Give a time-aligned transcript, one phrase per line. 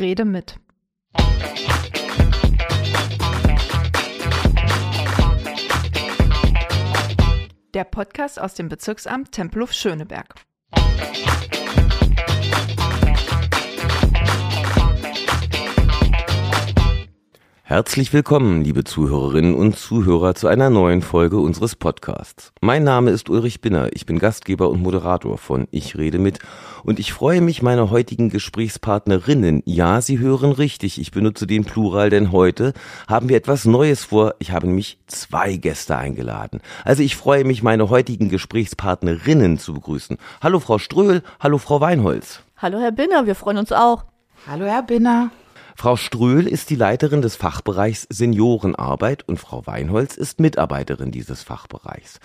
[0.00, 0.56] Rede mit.
[7.74, 10.34] Der Podcast aus dem Bezirksamt Tempelhof-Schöneberg.
[17.70, 22.52] Herzlich willkommen, liebe Zuhörerinnen und Zuhörer, zu einer neuen Folge unseres Podcasts.
[22.60, 26.40] Mein Name ist Ulrich Binner, ich bin Gastgeber und Moderator von Ich rede mit
[26.82, 32.10] und ich freue mich, meine heutigen Gesprächspartnerinnen, ja, Sie hören richtig, ich benutze den Plural,
[32.10, 32.72] denn heute
[33.06, 34.34] haben wir etwas Neues vor.
[34.40, 36.62] Ich habe nämlich zwei Gäste eingeladen.
[36.84, 40.18] Also ich freue mich, meine heutigen Gesprächspartnerinnen zu begrüßen.
[40.42, 42.42] Hallo Frau Ströhl, hallo Frau Weinholz.
[42.56, 44.06] Hallo Herr Binner, wir freuen uns auch.
[44.48, 45.30] Hallo Herr Binner.
[45.80, 52.20] Frau Ströhl ist die Leiterin des Fachbereichs Seniorenarbeit und Frau Weinholz ist Mitarbeiterin dieses Fachbereichs.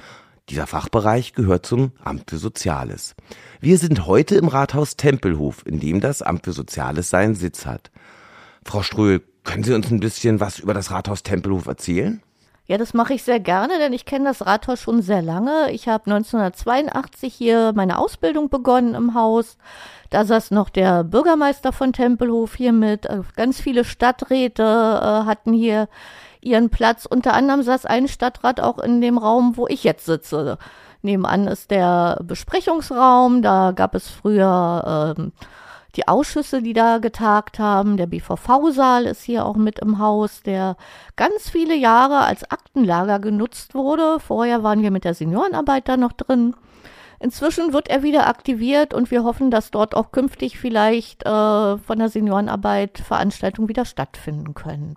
[0.49, 3.15] Dieser Fachbereich gehört zum Amt für Soziales.
[3.61, 7.91] Wir sind heute im Rathaus Tempelhof, in dem das Amt für Soziales seinen Sitz hat.
[8.65, 12.21] Frau Ströhl, können Sie uns ein bisschen was über das Rathaus Tempelhof erzählen?
[12.67, 15.71] Ja, das mache ich sehr gerne, denn ich kenne das Rathaus schon sehr lange.
[15.71, 19.57] Ich habe 1982 hier meine Ausbildung begonnen im Haus.
[20.09, 23.05] Da saß noch der Bürgermeister von Tempelhof hier mit.
[23.05, 25.87] Äh, ganz viele Stadträte äh, hatten hier
[26.41, 27.05] ihren Platz.
[27.05, 30.57] Unter anderem saß ein Stadtrat auch in dem Raum, wo ich jetzt sitze.
[31.03, 33.43] Nebenan ist der Besprechungsraum.
[33.43, 35.33] Da gab es früher ähm,
[35.95, 37.97] die Ausschüsse, die da getagt haben.
[37.97, 40.77] Der BVV-Saal ist hier auch mit im Haus, der
[41.15, 44.19] ganz viele Jahre als Aktenlager genutzt wurde.
[44.19, 46.55] Vorher waren wir mit der Seniorenarbeit da noch drin.
[47.19, 51.97] Inzwischen wird er wieder aktiviert und wir hoffen, dass dort auch künftig vielleicht äh, von
[51.97, 54.95] der Seniorenarbeit Veranstaltungen wieder stattfinden können.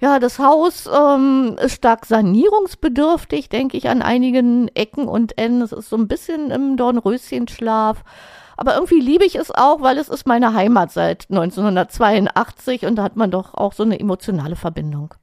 [0.00, 5.62] Ja, das Haus ähm, ist stark sanierungsbedürftig, denke ich, an einigen Ecken und Enden.
[5.62, 8.04] Es ist so ein bisschen im Dornröschenschlaf.
[8.56, 13.02] Aber irgendwie liebe ich es auch, weil es ist meine Heimat seit 1982 und da
[13.02, 15.14] hat man doch auch so eine emotionale Verbindung.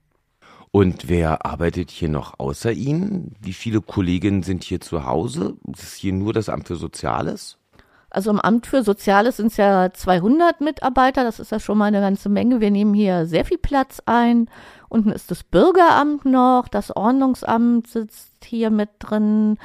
[0.71, 3.35] Und wer arbeitet hier noch außer Ihnen?
[3.41, 5.57] Wie viele Kolleginnen sind hier zu Hause?
[5.73, 7.57] Ist es hier nur das Amt für Soziales?
[8.09, 11.85] Also im Amt für Soziales sind es ja 200 Mitarbeiter, das ist ja schon mal
[11.85, 12.59] eine ganze Menge.
[12.59, 14.49] Wir nehmen hier sehr viel Platz ein.
[14.89, 19.57] Unten ist das Bürgeramt noch, das Ordnungsamt sitzt hier mit drin.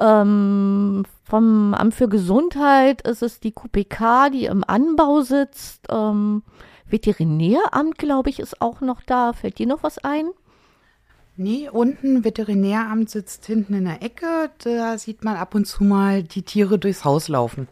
[0.00, 5.84] Ähm, vom Amt für Gesundheit ist es die QPK, die im Anbau sitzt.
[5.90, 6.42] Ähm,
[6.88, 9.34] Veterinäramt, glaube ich, ist auch noch da.
[9.34, 10.30] Fällt dir noch was ein?
[11.36, 14.50] Nee, unten Veterinäramt sitzt hinten in der Ecke.
[14.64, 17.68] Da sieht man ab und zu mal die Tiere durchs Haus laufen.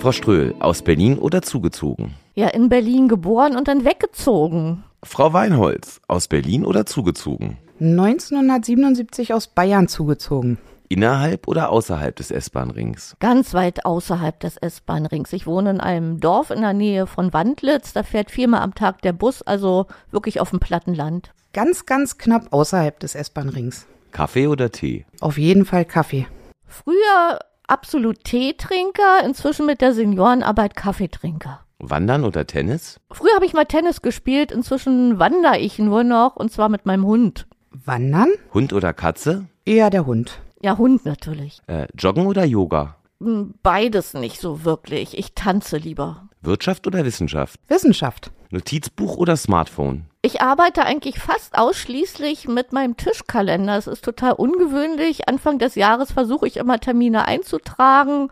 [0.00, 2.14] Frau Ströhl, aus Berlin oder zugezogen?
[2.34, 4.82] Ja, in Berlin geboren und dann weggezogen.
[5.04, 7.58] Frau Weinholz, aus Berlin oder zugezogen?
[7.80, 10.58] 1977 aus Bayern zugezogen.
[10.88, 13.16] Innerhalb oder außerhalb des S-Bahn-Rings?
[13.18, 15.32] Ganz weit außerhalb des S-Bahn-Rings.
[15.32, 17.92] Ich wohne in einem Dorf in der Nähe von Wandlitz.
[17.92, 21.32] Da fährt viermal am Tag der Bus, also wirklich auf dem platten Land.
[21.52, 23.86] Ganz, ganz knapp außerhalb des S-Bahn-Rings.
[24.12, 25.06] Kaffee oder Tee?
[25.20, 26.26] Auf jeden Fall Kaffee.
[26.66, 31.60] Früher absolut Teetrinker, inzwischen mit der Seniorenarbeit Kaffeetrinker.
[31.78, 33.00] Wandern oder Tennis?
[33.10, 37.04] Früher habe ich mal Tennis gespielt, inzwischen wandere ich nur noch und zwar mit meinem
[37.04, 37.46] Hund.
[37.84, 38.28] Wandern?
[38.52, 39.46] Hund oder Katze?
[39.64, 40.40] Eher der Hund.
[40.62, 41.60] Ja, Hund natürlich.
[41.66, 42.96] Äh, Joggen oder Yoga?
[43.20, 45.18] Hm, Beides nicht so wirklich.
[45.18, 46.28] Ich tanze lieber.
[46.42, 47.58] Wirtschaft oder Wissenschaft?
[47.68, 48.30] Wissenschaft.
[48.50, 50.04] Notizbuch oder Smartphone?
[50.22, 53.76] Ich arbeite eigentlich fast ausschließlich mit meinem Tischkalender.
[53.76, 55.28] Es ist total ungewöhnlich.
[55.28, 58.28] Anfang des Jahres versuche ich immer Termine einzutragen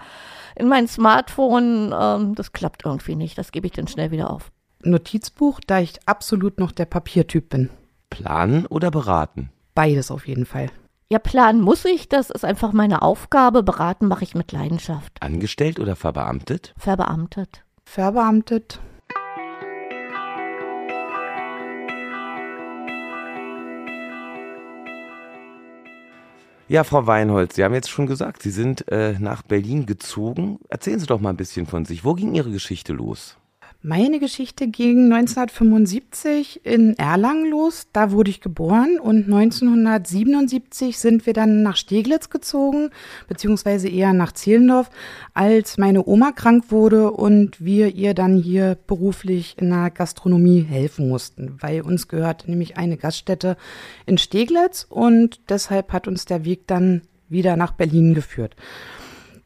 [0.55, 1.93] in mein Smartphone.
[1.99, 3.37] Ähm, das klappt irgendwie nicht.
[3.37, 4.51] Das gebe ich dann schnell wieder auf.
[4.85, 7.71] Notizbuch, da ich absolut noch der Papiertyp bin.
[8.13, 9.51] Planen oder beraten?
[9.75, 10.69] Beides auf jeden Fall.
[11.11, 12.09] Ja, planen muss ich.
[12.09, 13.63] Das ist einfach meine Aufgabe.
[13.63, 15.13] Beraten mache ich mit Leidenschaft.
[15.21, 16.75] Angestellt oder verbeamtet?
[16.79, 17.65] Verbeamtet.
[17.85, 18.81] Verbeamtet.
[26.69, 30.59] Ja, Frau Weinholz, Sie haben jetzt schon gesagt, Sie sind äh, nach Berlin gezogen.
[30.69, 32.05] Erzählen Sie doch mal ein bisschen von sich.
[32.05, 33.37] Wo ging Ihre Geschichte los?
[33.85, 37.89] Meine Geschichte ging 1975 in Erlangen los.
[37.93, 42.91] Da wurde ich geboren und 1977 sind wir dann nach Steglitz gezogen,
[43.27, 44.89] beziehungsweise eher nach Zehlendorf,
[45.35, 51.09] als meine Oma krank wurde und wir ihr dann hier beruflich in der Gastronomie helfen
[51.09, 53.57] mussten, weil uns gehört nämlich eine Gaststätte
[54.07, 58.55] in Steglitz und deshalb hat uns der Weg dann wieder nach Berlin geführt.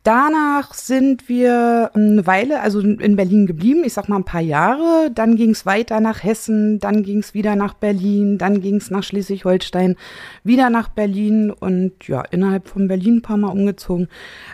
[0.06, 5.10] Danach sind wir eine Weile, also in Berlin geblieben, ich sag mal ein paar Jahre.
[5.12, 8.88] Dann ging es weiter nach Hessen, dann ging es wieder nach Berlin, dann ging es
[8.88, 9.96] nach Schleswig-Holstein,
[10.44, 14.06] wieder nach Berlin und ja, innerhalb von Berlin ein paar Mal umgezogen.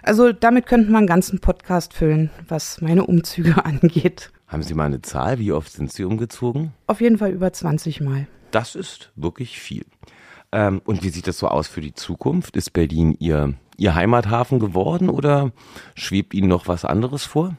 [0.03, 4.33] Also damit könnte man einen ganzen Podcast füllen, was meine Umzüge angeht.
[4.47, 5.39] Haben Sie mal eine Zahl?
[5.39, 6.73] Wie oft sind Sie umgezogen?
[6.87, 8.27] Auf jeden Fall über 20 Mal.
[8.53, 9.85] Das ist wirklich viel.
[10.51, 12.57] Ähm, und wie sieht das so aus für die Zukunft?
[12.57, 13.53] Ist Berlin Ihr
[13.83, 15.51] Ihr Heimathafen geworden oder
[15.97, 17.57] schwebt Ihnen noch was anderes vor?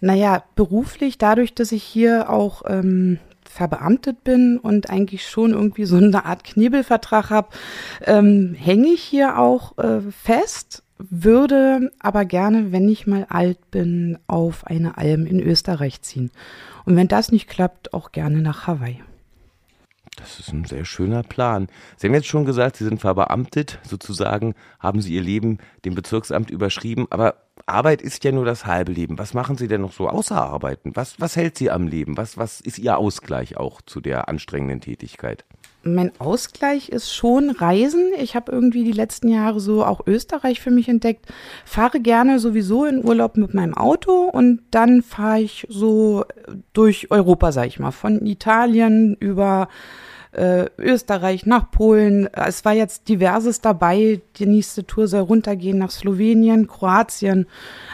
[0.00, 5.96] Naja, beruflich, dadurch, dass ich hier auch ähm, verbeamtet bin und eigentlich schon irgendwie so
[5.96, 7.48] eine Art Knebelvertrag habe,
[8.06, 14.18] ähm, hänge ich hier auch äh, fest, würde aber gerne, wenn ich mal alt bin,
[14.28, 16.30] auf eine Alm in Österreich ziehen.
[16.86, 19.02] Und wenn das nicht klappt, auch gerne nach Hawaii.
[20.16, 21.68] Das ist ein sehr schöner Plan.
[21.96, 26.50] Sie haben jetzt schon gesagt, Sie sind verbeamtet, sozusagen haben Sie Ihr Leben dem Bezirksamt
[26.50, 27.36] überschrieben, aber
[27.66, 29.18] Arbeit ist ja nur das halbe Leben.
[29.18, 30.94] Was machen Sie denn noch so außer Arbeiten?
[30.94, 32.16] Was, was hält Sie am Leben?
[32.16, 35.44] Was, was ist Ihr Ausgleich auch zu der anstrengenden Tätigkeit?
[35.94, 38.10] Mein Ausgleich ist schon Reisen.
[38.20, 41.26] Ich habe irgendwie die letzten Jahre so auch Österreich für mich entdeckt.
[41.64, 46.24] Fahre gerne sowieso in Urlaub mit meinem Auto und dann fahre ich so
[46.72, 49.68] durch Europa, sag ich mal, von Italien über
[50.36, 52.28] äh, Österreich, nach Polen.
[52.32, 54.20] Es war jetzt diverses dabei.
[54.36, 57.46] Die nächste Tour soll runtergehen nach Slowenien, Kroatien.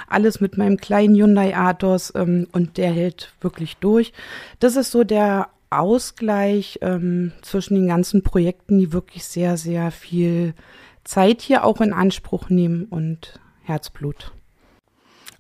[0.09, 4.13] Alles mit meinem kleinen Hyundai Athos ähm, und der hält wirklich durch.
[4.59, 5.49] Das ist so der
[5.79, 10.55] Ausgleich ähm, zwischen den ganzen Projekten, die wirklich sehr, sehr viel
[11.05, 14.33] Zeit hier auch in Anspruch nehmen und Herzblut.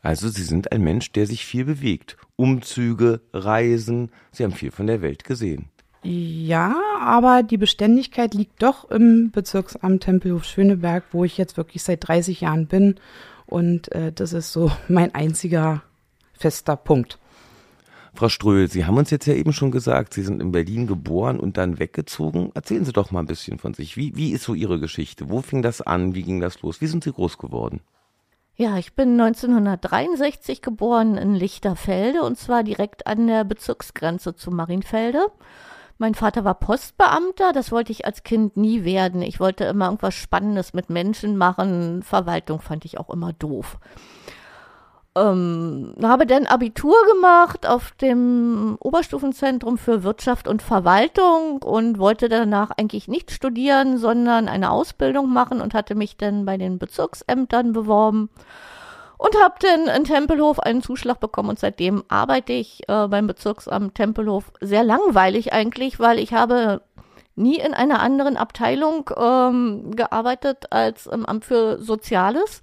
[0.00, 2.16] Also Sie sind ein Mensch, der sich viel bewegt.
[2.36, 5.68] Umzüge, Reisen, Sie haben viel von der Welt gesehen.
[6.02, 12.08] Ja, aber die Beständigkeit liegt doch im Bezirksamt Tempelhof Schöneberg, wo ich jetzt wirklich seit
[12.08, 12.96] 30 Jahren bin.
[13.46, 15.82] Und äh, das ist so mein einziger
[16.32, 17.18] fester Punkt.
[18.14, 21.40] Frau Ströhl, Sie haben uns jetzt ja eben schon gesagt, Sie sind in Berlin geboren
[21.40, 22.50] und dann weggezogen.
[22.54, 23.96] Erzählen Sie doch mal ein bisschen von sich.
[23.96, 25.30] Wie, wie ist so Ihre Geschichte?
[25.30, 26.14] Wo fing das an?
[26.14, 26.80] Wie ging das los?
[26.80, 27.80] Wie sind Sie groß geworden?
[28.54, 35.26] Ja, ich bin 1963 geboren in Lichterfelde und zwar direkt an der Bezirksgrenze zu Marienfelde.
[35.96, 39.22] Mein Vater war Postbeamter, das wollte ich als Kind nie werden.
[39.22, 42.02] Ich wollte immer irgendwas Spannendes mit Menschen machen.
[42.02, 43.78] Verwaltung fand ich auch immer doof.
[45.14, 52.70] Ähm, habe dann Abitur gemacht auf dem Oberstufenzentrum für Wirtschaft und Verwaltung und wollte danach
[52.70, 58.30] eigentlich nicht studieren, sondern eine Ausbildung machen und hatte mich dann bei den Bezirksämtern beworben
[59.22, 63.94] und habe dann in Tempelhof einen Zuschlag bekommen und seitdem arbeite ich äh, beim Bezirksamt
[63.94, 66.80] Tempelhof sehr langweilig eigentlich, weil ich habe
[67.36, 72.62] nie in einer anderen Abteilung ähm, gearbeitet als im Amt für Soziales.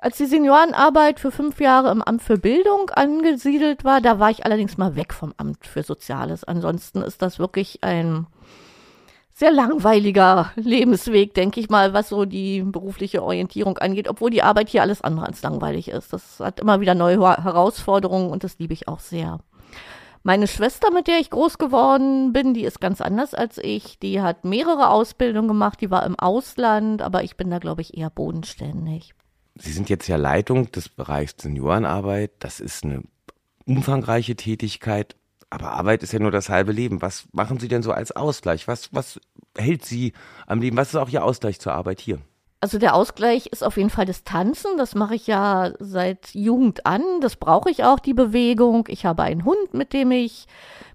[0.00, 4.44] Als die Seniorenarbeit für fünf Jahre im Amt für Bildung angesiedelt war, da war ich
[4.44, 6.44] allerdings mal weg vom Amt für Soziales.
[6.44, 8.28] Ansonsten ist das wirklich ein
[9.34, 14.68] sehr langweiliger Lebensweg, denke ich mal, was so die berufliche Orientierung angeht, obwohl die Arbeit
[14.68, 16.12] hier alles andere als langweilig ist.
[16.12, 19.40] Das hat immer wieder neue Herausforderungen und das liebe ich auch sehr.
[20.22, 23.98] Meine Schwester, mit der ich groß geworden bin, die ist ganz anders als ich.
[23.98, 27.96] Die hat mehrere Ausbildungen gemacht, die war im Ausland, aber ich bin da, glaube ich,
[27.96, 29.14] eher bodenständig.
[29.60, 32.32] Sie sind jetzt ja Leitung des Bereichs Seniorenarbeit.
[32.38, 33.02] Das ist eine
[33.66, 35.16] umfangreiche Tätigkeit.
[35.50, 37.02] Aber Arbeit ist ja nur das halbe Leben.
[37.02, 38.68] Was machen Sie denn so als Ausgleich?
[38.68, 39.20] Was, was
[39.56, 40.12] hält Sie
[40.46, 40.76] am Leben?
[40.76, 42.20] Was ist auch Ihr Ausgleich zur Arbeit hier?
[42.60, 44.76] Also der Ausgleich ist auf jeden Fall das Tanzen.
[44.78, 47.02] Das mache ich ja seit Jugend an.
[47.20, 48.88] Das brauche ich auch, die Bewegung.
[48.88, 50.46] Ich habe einen Hund, mit dem ich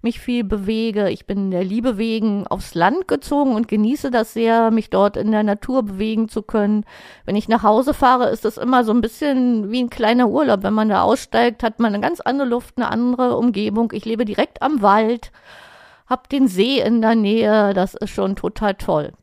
[0.02, 1.10] mich viel bewege.
[1.10, 5.32] Ich bin der Liebe wegen aufs Land gezogen und genieße das sehr, mich dort in
[5.32, 6.86] der Natur bewegen zu können.
[7.24, 10.64] Wenn ich nach Hause fahre, ist das immer so ein bisschen wie ein kleiner Urlaub.
[10.64, 13.94] Wenn man da aussteigt, hat man eine ganz andere Luft, eine andere Umgebung.
[13.94, 15.32] Ich lebe direkt am Wald,
[16.08, 17.74] hab den See in der Nähe.
[17.74, 19.14] Das ist schon total toll.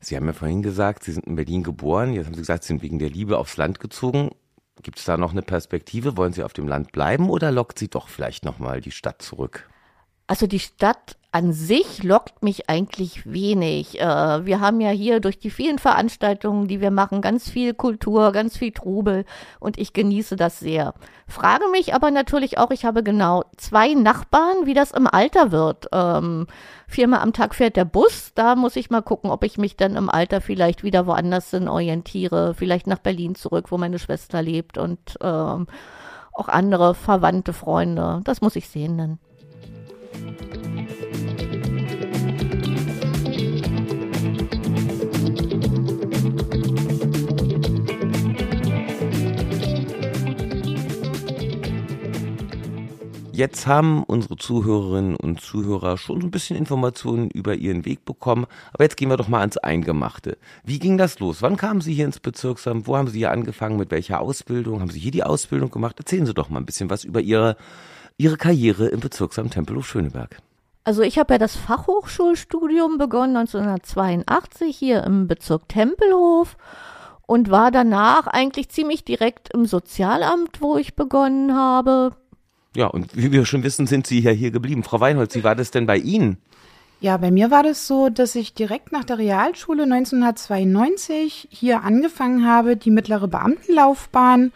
[0.00, 2.12] Sie haben ja vorhin gesagt, Sie sind in Berlin geboren.
[2.12, 4.30] Jetzt haben Sie gesagt, Sie sind wegen der Liebe aufs Land gezogen.
[4.82, 6.16] Gibt es da noch eine Perspektive?
[6.16, 9.68] Wollen Sie auf dem Land bleiben oder lockt Sie doch vielleicht nochmal die Stadt zurück?
[10.28, 13.98] Also die Stadt an sich lockt mich eigentlich wenig.
[13.98, 18.32] Äh, wir haben ja hier durch die vielen Veranstaltungen, die wir machen, ganz viel Kultur,
[18.32, 19.24] ganz viel Trubel
[19.58, 20.92] und ich genieße das sehr.
[21.26, 25.88] Frage mich aber natürlich auch, ich habe genau zwei Nachbarn, wie das im Alter wird.
[25.92, 26.46] Ähm,
[26.86, 29.96] viermal am Tag fährt der Bus, da muss ich mal gucken, ob ich mich dann
[29.96, 34.76] im Alter vielleicht wieder woanders hin orientiere, vielleicht nach Berlin zurück, wo meine Schwester lebt
[34.76, 35.68] und ähm,
[36.34, 38.20] auch andere verwandte Freunde.
[38.24, 39.18] Das muss ich sehen dann.
[53.38, 58.46] Jetzt haben unsere Zuhörerinnen und Zuhörer schon so ein bisschen Informationen über ihren Weg bekommen.
[58.72, 60.38] Aber jetzt gehen wir doch mal ans Eingemachte.
[60.64, 61.40] Wie ging das los?
[61.40, 62.88] Wann kamen Sie hier ins Bezirksamt?
[62.88, 63.76] Wo haben Sie hier angefangen?
[63.76, 64.80] Mit welcher Ausbildung?
[64.80, 66.00] Haben Sie hier die Ausbildung gemacht?
[66.00, 67.56] Erzählen Sie doch mal ein bisschen was über Ihre,
[68.16, 70.38] Ihre Karriere im Bezirksamt Tempelhof-Schöneberg.
[70.82, 76.56] Also ich habe ja das Fachhochschulstudium begonnen 1982 hier im Bezirk Tempelhof
[77.28, 82.16] und war danach eigentlich ziemlich direkt im Sozialamt, wo ich begonnen habe.
[82.76, 84.84] Ja, und wie wir schon wissen, sind Sie ja hier geblieben.
[84.84, 86.36] Frau Weinholz, wie war das denn bei Ihnen?
[87.00, 92.44] Ja, bei mir war das so, dass ich direkt nach der Realschule 1992 hier angefangen
[92.44, 94.52] habe, die mittlere Beamtenlaufbahn,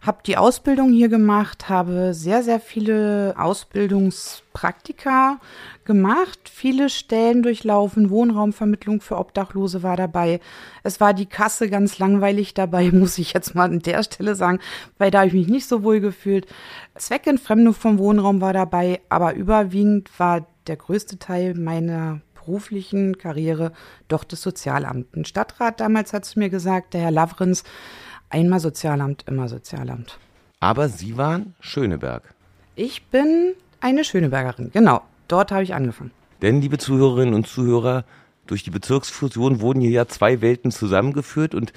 [0.00, 5.40] habe die Ausbildung hier gemacht, habe sehr, sehr viele Ausbildungspraktika
[5.84, 10.40] gemacht, viele Stellen durchlaufen, Wohnraumvermittlung für Obdachlose war dabei.
[10.82, 14.58] Es war die Kasse ganz langweilig dabei, muss ich jetzt mal an der Stelle sagen,
[14.98, 16.46] weil da habe ich mich nicht so wohl gefühlt.
[16.96, 23.72] Zweckentfremdung vom Wohnraum war dabei, aber überwiegend war der größte Teil meiner beruflichen Karriere
[24.08, 25.16] doch das Sozialamt.
[25.16, 27.64] Ein Stadtrat damals hat es mir gesagt, der Herr Lavrens,
[28.30, 30.18] einmal Sozialamt, immer Sozialamt.
[30.60, 32.34] Aber Sie waren Schöneberg.
[32.76, 35.02] Ich bin eine Schönebergerin, genau.
[35.34, 36.12] Dort habe ich angefangen.
[36.42, 38.04] Denn, liebe Zuhörerinnen und Zuhörer,
[38.46, 41.72] durch die Bezirksfusion wurden hier ja zwei Welten zusammengeführt und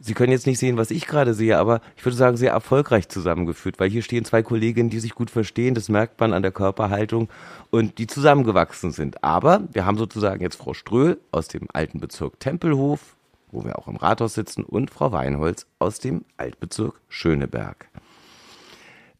[0.00, 3.10] Sie können jetzt nicht sehen, was ich gerade sehe, aber ich würde sagen, sehr erfolgreich
[3.10, 6.52] zusammengeführt, weil hier stehen zwei Kolleginnen, die sich gut verstehen, das merkt man an der
[6.52, 7.28] Körperhaltung
[7.70, 9.22] und die zusammengewachsen sind.
[9.22, 13.14] Aber wir haben sozusagen jetzt Frau Ströhl aus dem alten Bezirk Tempelhof,
[13.50, 17.88] wo wir auch im Rathaus sitzen, und Frau Weinholz aus dem Altbezirk Schöneberg.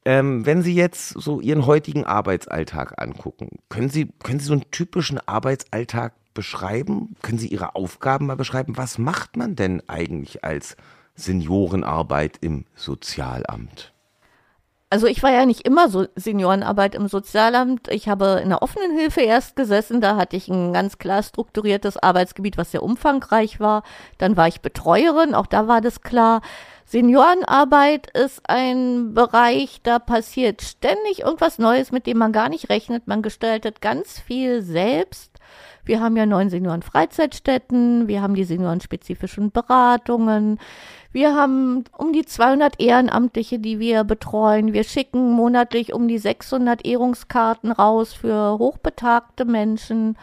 [0.04, 4.70] Ähm, wenn Sie jetzt so Ihren heutigen Arbeitsalltag angucken, können Sie, können Sie so einen
[4.70, 7.14] typischen Arbeitsalltag beschreiben?
[7.22, 8.76] Können Sie Ihre Aufgaben mal beschreiben?
[8.76, 10.76] Was macht man denn eigentlich als
[11.14, 13.91] Seniorenarbeit im Sozialamt?
[14.92, 17.88] Also ich war ja nicht immer so Seniorenarbeit im Sozialamt.
[17.88, 20.02] Ich habe in der offenen Hilfe erst gesessen.
[20.02, 23.84] Da hatte ich ein ganz klar strukturiertes Arbeitsgebiet, was sehr umfangreich war.
[24.18, 26.42] Dann war ich Betreuerin, auch da war das klar.
[26.84, 33.06] Seniorenarbeit ist ein Bereich, da passiert ständig irgendwas Neues, mit dem man gar nicht rechnet.
[33.06, 35.31] Man gestaltet ganz viel selbst.
[35.84, 40.58] Wir haben ja neun Senioren-Freizeitstätten, wir haben die seniorenspezifischen Beratungen,
[41.12, 44.72] wir haben um die 200 Ehrenamtliche, die wir betreuen.
[44.72, 50.16] Wir schicken monatlich um die 600 Ehrungskarten raus für hochbetagte Menschen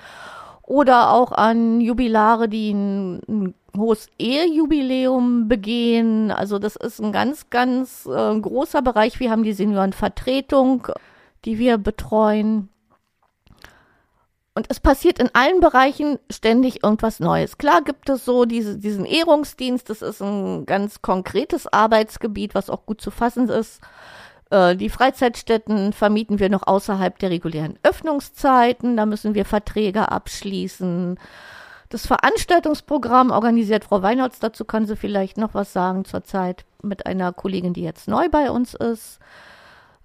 [0.64, 6.32] oder auch an Jubilare, die ein, ein hohes Ehejubiläum begehen.
[6.32, 9.20] Also das ist ein ganz, ganz äh, großer Bereich.
[9.20, 10.88] Wir haben die Seniorenvertretung,
[11.46, 12.70] die wir betreuen.
[14.60, 17.58] Und es passiert in allen Bereichen ständig irgendwas Neues.
[17.58, 22.86] Klar gibt es so diese, diesen Ehrungsdienst, das ist ein ganz konkretes Arbeitsgebiet, was auch
[22.86, 23.80] gut zu fassen ist.
[24.50, 31.18] Äh, die Freizeitstätten vermieten wir noch außerhalb der regulären Öffnungszeiten, da müssen wir Verträge abschließen.
[31.88, 34.40] Das Veranstaltungsprogramm organisiert Frau Weinholz.
[34.40, 38.52] Dazu kann sie vielleicht noch was sagen zurzeit mit einer Kollegin, die jetzt neu bei
[38.52, 39.20] uns ist.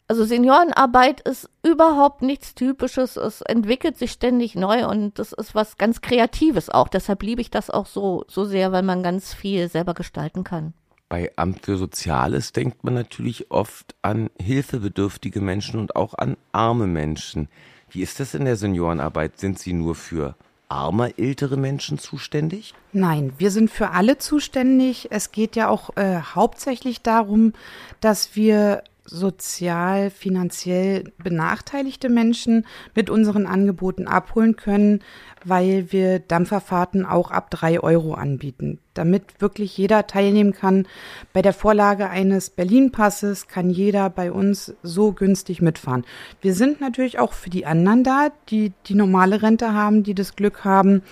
[0.07, 3.17] Also Seniorenarbeit ist überhaupt nichts Typisches.
[3.17, 6.89] Es entwickelt sich ständig neu und das ist was ganz Kreatives auch.
[6.89, 10.75] Deshalb liebe ich das auch so, so sehr, weil man ganz viel selber gestalten kann.
[11.09, 16.87] Bei Amt für Soziales denkt man natürlich oft an hilfebedürftige Menschen und auch an arme
[16.87, 17.49] Menschen.
[17.89, 19.39] Wie ist das in der Seniorenarbeit?
[19.39, 20.35] Sind Sie nur für
[20.69, 22.75] armer ältere Menschen zuständig?
[22.93, 25.09] Nein, wir sind für alle zuständig.
[25.11, 27.53] Es geht ja auch äh, hauptsächlich darum,
[28.01, 35.01] dass wir sozial, finanziell benachteiligte Menschen mit unseren Angeboten abholen können,
[35.45, 38.79] weil wir Dampferfahrten auch ab drei Euro anbieten.
[38.95, 40.87] Damit wirklich jeder teilnehmen kann.
[41.33, 46.05] Bei der Vorlage eines Berlin-Passes kann jeder bei uns so günstig mitfahren.
[46.41, 50.37] Wir sind natürlich auch für die anderen da, die die normale Rente haben, die das
[50.37, 51.03] Glück haben.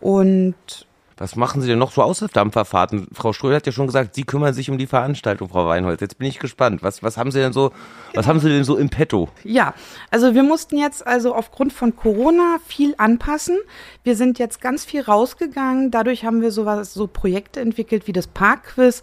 [0.00, 0.86] Und
[1.22, 3.06] was machen Sie denn noch so außer Dampferfahrten?
[3.12, 6.00] Frau Ströhl hat ja schon gesagt, Sie kümmern sich um die Veranstaltung, Frau Weinholz.
[6.00, 6.82] Jetzt bin ich gespannt.
[6.82, 7.70] Was, was haben Sie denn so,
[8.12, 9.28] was haben Sie denn so im Petto?
[9.44, 9.72] Ja,
[10.10, 13.56] also wir mussten jetzt also aufgrund von Corona viel anpassen.
[14.02, 15.92] Wir sind jetzt ganz viel rausgegangen.
[15.92, 19.02] Dadurch haben wir sowas, so Projekte entwickelt wie das Parkquiz.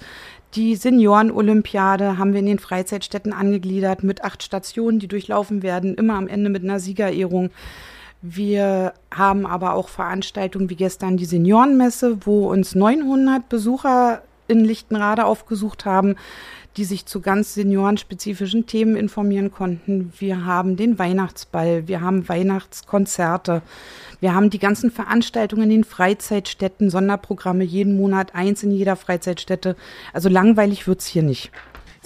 [0.56, 6.16] Die Senioren-Olympiade haben wir in den Freizeitstätten angegliedert mit acht Stationen, die durchlaufen werden, immer
[6.16, 7.52] am Ende mit einer Siegerehrung.
[8.22, 15.26] Wir haben aber auch Veranstaltungen wie gestern die Seniorenmesse, wo uns 900 Besucher in Lichtenrade
[15.26, 16.16] aufgesucht haben,
[16.76, 20.14] die sich zu ganz seniorenspezifischen Themen informieren konnten.
[20.18, 23.62] Wir haben den Weihnachtsball, wir haben Weihnachtskonzerte,
[24.20, 29.76] wir haben die ganzen Veranstaltungen in den Freizeitstätten, Sonderprogramme, jeden Monat eins in jeder Freizeitstätte.
[30.14, 31.52] Also langweilig wird's hier nicht.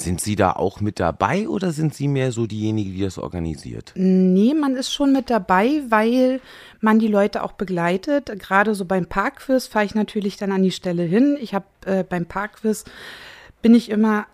[0.04, 3.94] Sind Sie da auch mit dabei oder sind Sie mehr so diejenige, die das organisiert?
[3.96, 6.42] Nee, man ist schon mit dabei, weil
[6.82, 8.30] man die Leute auch begleitet.
[8.38, 11.38] Gerade so beim Parkquiz fahre ich natürlich dann an die Stelle hin.
[11.40, 12.84] Ich habe äh, beim Parkquiz
[13.62, 14.26] bin ich immer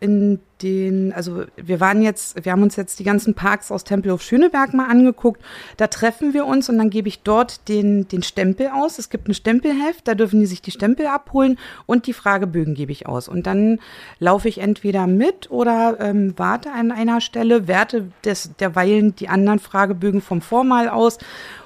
[0.00, 4.22] in den, also wir waren jetzt, wir haben uns jetzt die ganzen Parks aus Tempelhof
[4.22, 5.42] Schöneberg mal angeguckt.
[5.76, 8.98] Da treffen wir uns und dann gebe ich dort den, den Stempel aus.
[8.98, 12.92] Es gibt ein Stempelheft, da dürfen die sich die Stempel abholen und die Fragebögen gebe
[12.92, 13.28] ich aus.
[13.28, 13.78] Und dann
[14.18, 19.58] laufe ich entweder mit oder ähm, warte an einer Stelle, werte des, derweilen die anderen
[19.58, 21.18] Fragebögen vom Vormal aus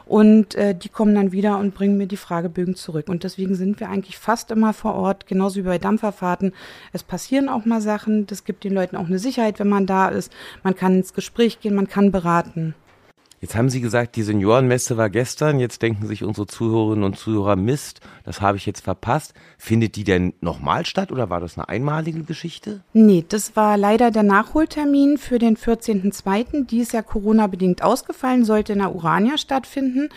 [0.06, 3.08] und äh, die kommen dann wieder und bringen mir die Fragebögen zurück.
[3.08, 6.52] Und deswegen sind wir eigentlich fast immer vor Ort, genauso wie bei Dampferfahrten.
[6.92, 8.26] Es passieren auch mal Sachen.
[8.26, 10.32] Das gibt den Leuten auch eine Sicherheit, wenn man da ist.
[10.62, 12.74] Man kann ins Gespräch gehen, man kann beraten.
[13.44, 15.60] Jetzt haben Sie gesagt, die Seniorenmesse war gestern.
[15.60, 19.34] Jetzt denken sich unsere Zuhörerinnen und Zuhörer, Mist, das habe ich jetzt verpasst.
[19.58, 22.80] Findet die denn nochmal statt oder war das eine einmalige Geschichte?
[22.94, 26.64] Nee, das war leider der Nachholtermin für den 14.02.
[26.68, 30.08] Die ist ja Corona-bedingt ausgefallen, sollte in der Urania stattfinden.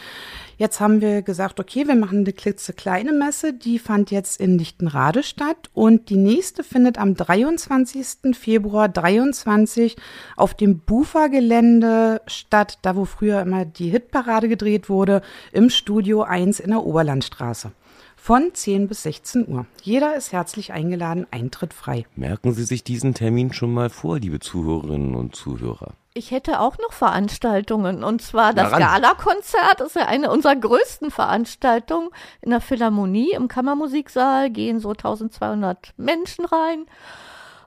[0.57, 3.53] Jetzt haben wir gesagt, okay, wir machen eine klitzekleine Messe.
[3.53, 8.35] Die fand jetzt in Lichtenrade statt und die nächste findet am 23.
[8.35, 9.97] Februar 23
[10.35, 15.21] auf dem Bufa-Gelände statt, da wo früher immer die Hitparade gedreht wurde,
[15.51, 17.71] im Studio 1 in der Oberlandstraße
[18.15, 19.67] von 10 bis 16 Uhr.
[19.83, 22.05] Jeder ist herzlich eingeladen, Eintritt frei.
[22.15, 25.93] Merken Sie sich diesen Termin schon mal vor, liebe Zuhörerinnen und Zuhörer.
[26.17, 28.03] Ich hätte auch noch Veranstaltungen.
[28.03, 32.09] Und zwar das Gala-Konzert ist ja eine unserer größten Veranstaltungen.
[32.41, 36.85] In der Philharmonie im Kammermusiksaal gehen so 1200 Menschen rein.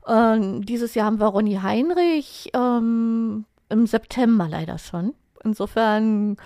[0.07, 5.15] Ähm, dieses Jahr haben wir Ronny Heinrich ähm, im September leider schon.
[5.45, 6.37] Insofern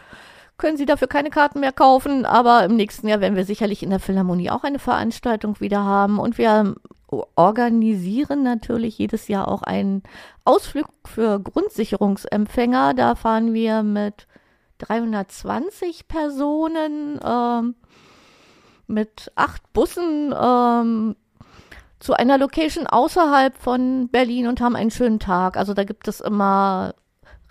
[0.59, 3.91] können Sie dafür keine Karten mehr kaufen, aber im nächsten Jahr werden wir sicherlich in
[3.91, 6.75] der Philharmonie auch eine Veranstaltung wieder haben und wir
[7.37, 10.03] organisieren natürlich jedes Jahr auch einen
[10.45, 12.95] Ausflug für Grundsicherungsempfänger.
[12.95, 14.27] Da fahren wir mit
[14.79, 17.75] 320 Personen ähm,
[18.87, 21.17] mit acht Bussen ähm,
[22.01, 25.57] zu einer Location außerhalb von Berlin und haben einen schönen Tag.
[25.57, 26.95] Also da gibt es immer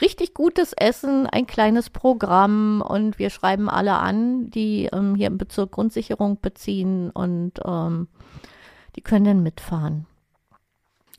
[0.01, 5.37] richtig gutes Essen, ein kleines Programm und wir schreiben alle an, die ähm, hier im
[5.37, 8.07] Bezirk Grundsicherung beziehen und ähm,
[8.95, 10.05] die können dann mitfahren.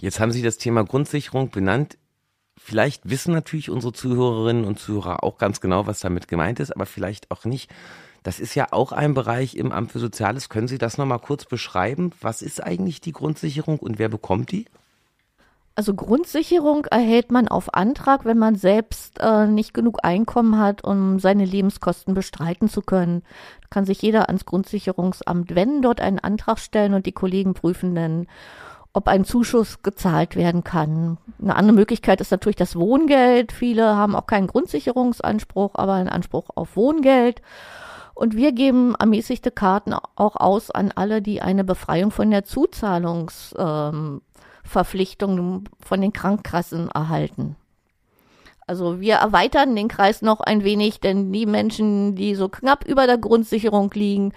[0.01, 1.99] Jetzt haben Sie das Thema Grundsicherung benannt.
[2.57, 6.87] Vielleicht wissen natürlich unsere Zuhörerinnen und Zuhörer auch ganz genau, was damit gemeint ist, aber
[6.87, 7.71] vielleicht auch nicht.
[8.23, 10.49] Das ist ja auch ein Bereich im Amt für Soziales.
[10.49, 12.13] Können Sie das nochmal kurz beschreiben?
[12.21, 14.67] Was ist eigentlich die Grundsicherung und wer bekommt die?
[15.77, 21.19] Also Grundsicherung erhält man auf Antrag, wenn man selbst äh, nicht genug Einkommen hat, um
[21.19, 23.23] seine Lebenskosten bestreiten zu können.
[23.71, 28.29] Kann sich jeder ans Grundsicherungsamt wenden, dort einen Antrag stellen und die Kollegen prüfen dann,
[28.93, 31.19] ob ein Zuschuss gezahlt werden kann.
[31.43, 33.51] Eine andere Möglichkeit ist natürlich das Wohngeld.
[33.51, 37.43] Viele haben auch keinen Grundsicherungsanspruch, aber einen Anspruch auf Wohngeld.
[38.15, 43.57] Und wir geben ermäßigte Karten auch aus an alle, die eine Befreiung von der Zuzahlungs
[43.59, 44.21] ähm,
[44.65, 47.57] Verpflichtungen von den Krankenkassen erhalten.
[48.67, 53.07] Also wir erweitern den Kreis noch ein wenig, denn die Menschen, die so knapp über
[53.07, 54.33] der Grundsicherung liegen,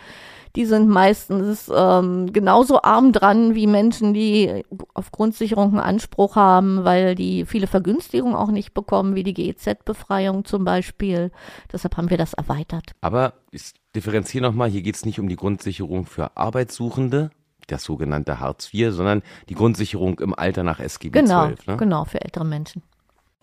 [0.58, 4.64] die sind meistens ähm, genauso arm dran wie Menschen, die
[4.96, 10.46] auf Grundsicherung einen Anspruch haben, weil die viele Vergünstigungen auch nicht bekommen, wie die GEZ-Befreiung
[10.46, 11.32] zum Beispiel.
[11.72, 12.94] Deshalb haben wir das erweitert.
[13.02, 17.30] Aber ich differenziere nochmal, hier geht es nicht um die Grundsicherung für Arbeitssuchende,
[17.68, 21.68] das sogenannte Hartz IV, sondern die Grundsicherung im Alter nach SGB genau, 12.
[21.68, 21.78] Ne?
[21.78, 22.82] Genau, für ältere Menschen.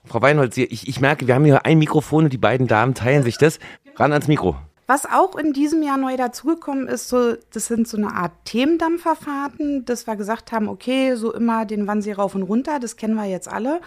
[0.04, 3.22] Frau Weinholz, ich, ich merke, wir haben hier ein Mikrofon und die beiden Damen teilen
[3.22, 3.58] sich das.
[3.96, 4.56] Ran ans Mikro.
[4.86, 9.86] Was auch in diesem Jahr neu dazugekommen ist, so, das sind so eine Art Themendampferfahrten,
[9.86, 13.24] dass wir gesagt haben, okay, so immer den Wannsee rauf und runter, das kennen wir
[13.24, 13.80] jetzt alle.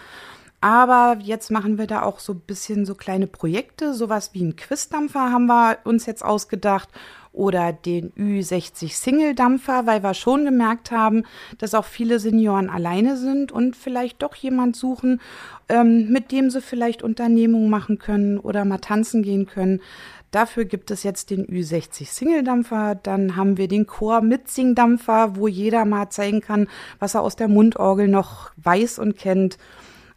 [0.60, 4.56] Aber jetzt machen wir da auch so ein bisschen so kleine Projekte, sowas wie ein
[4.56, 6.88] Quizdampfer haben wir uns jetzt ausgedacht
[7.32, 11.24] oder den Ü60 Single-Dampfer, weil wir schon gemerkt haben,
[11.58, 15.20] dass auch viele Senioren alleine sind und vielleicht doch jemand suchen,
[15.68, 19.80] ähm, mit dem sie vielleicht Unternehmungen machen können oder mal tanzen gehen können.
[20.30, 22.96] Dafür gibt es jetzt den Ü60 Single-Dampfer.
[22.96, 27.48] Dann haben wir den Chor Mitsing-Dampfer, wo jeder mal zeigen kann, was er aus der
[27.48, 29.56] Mundorgel noch weiß und kennt.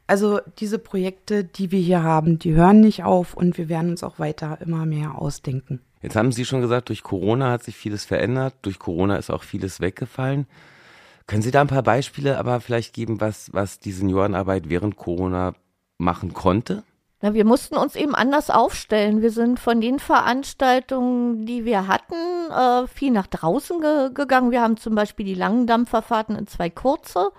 [0.08, 4.04] Also diese Projekte, die wir hier haben, die hören nicht auf und wir werden uns
[4.04, 5.80] auch weiter immer mehr ausdenken.
[6.02, 9.44] Jetzt haben Sie schon gesagt, durch Corona hat sich vieles verändert, durch Corona ist auch
[9.44, 10.48] vieles weggefallen.
[11.28, 15.54] Können Sie da ein paar Beispiele aber vielleicht geben, was, was die Seniorenarbeit während Corona
[15.98, 16.84] machen konnte?
[17.22, 19.22] Na, wir mussten uns eben anders aufstellen.
[19.22, 22.16] Wir sind von den Veranstaltungen, die wir hatten,
[22.52, 24.50] äh, viel nach draußen ge gegangen.
[24.50, 27.32] Wir haben zum Beispiel die langen Dampferfahrten in zwei kurze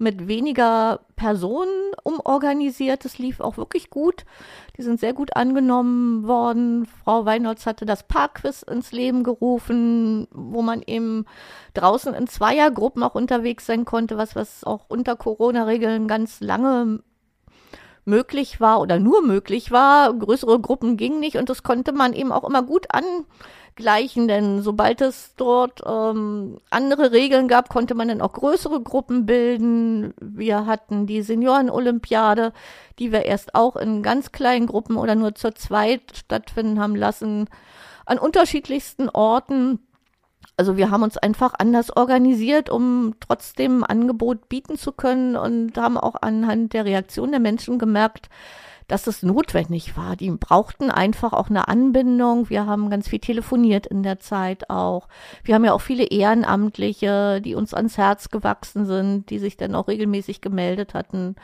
[0.00, 3.04] mit weniger Personen umorganisiert.
[3.04, 4.24] Das lief auch wirklich gut.
[4.76, 6.86] Die sind sehr gut angenommen worden.
[7.04, 11.26] Frau Weinholz hatte das Parkquiz ins Leben gerufen, wo man eben
[11.74, 17.00] draußen in Zweiergruppen auch unterwegs sein konnte, was, was auch unter Corona-Regeln ganz lange
[18.06, 20.12] möglich war oder nur möglich war.
[20.14, 23.04] Größere Gruppen gingen nicht und das konnte man eben auch immer gut an
[23.76, 29.26] gleichen, denn sobald es dort ähm, andere Regeln gab, konnte man dann auch größere Gruppen
[29.26, 30.14] bilden.
[30.20, 32.52] Wir hatten die Senioren-Olympiade,
[32.98, 37.48] die wir erst auch in ganz kleinen Gruppen oder nur zur zweit stattfinden haben lassen,
[38.06, 39.80] an unterschiedlichsten Orten.
[40.56, 45.76] Also wir haben uns einfach anders organisiert, um trotzdem ein Angebot bieten zu können und
[45.78, 48.28] haben auch anhand der Reaktion der Menschen gemerkt,
[48.90, 50.16] dass es notwendig war.
[50.16, 52.50] Die brauchten einfach auch eine Anbindung.
[52.50, 55.08] Wir haben ganz viel telefoniert in der Zeit auch.
[55.44, 59.74] Wir haben ja auch viele Ehrenamtliche, die uns ans Herz gewachsen sind, die sich dann
[59.74, 61.36] auch regelmäßig gemeldet hatten.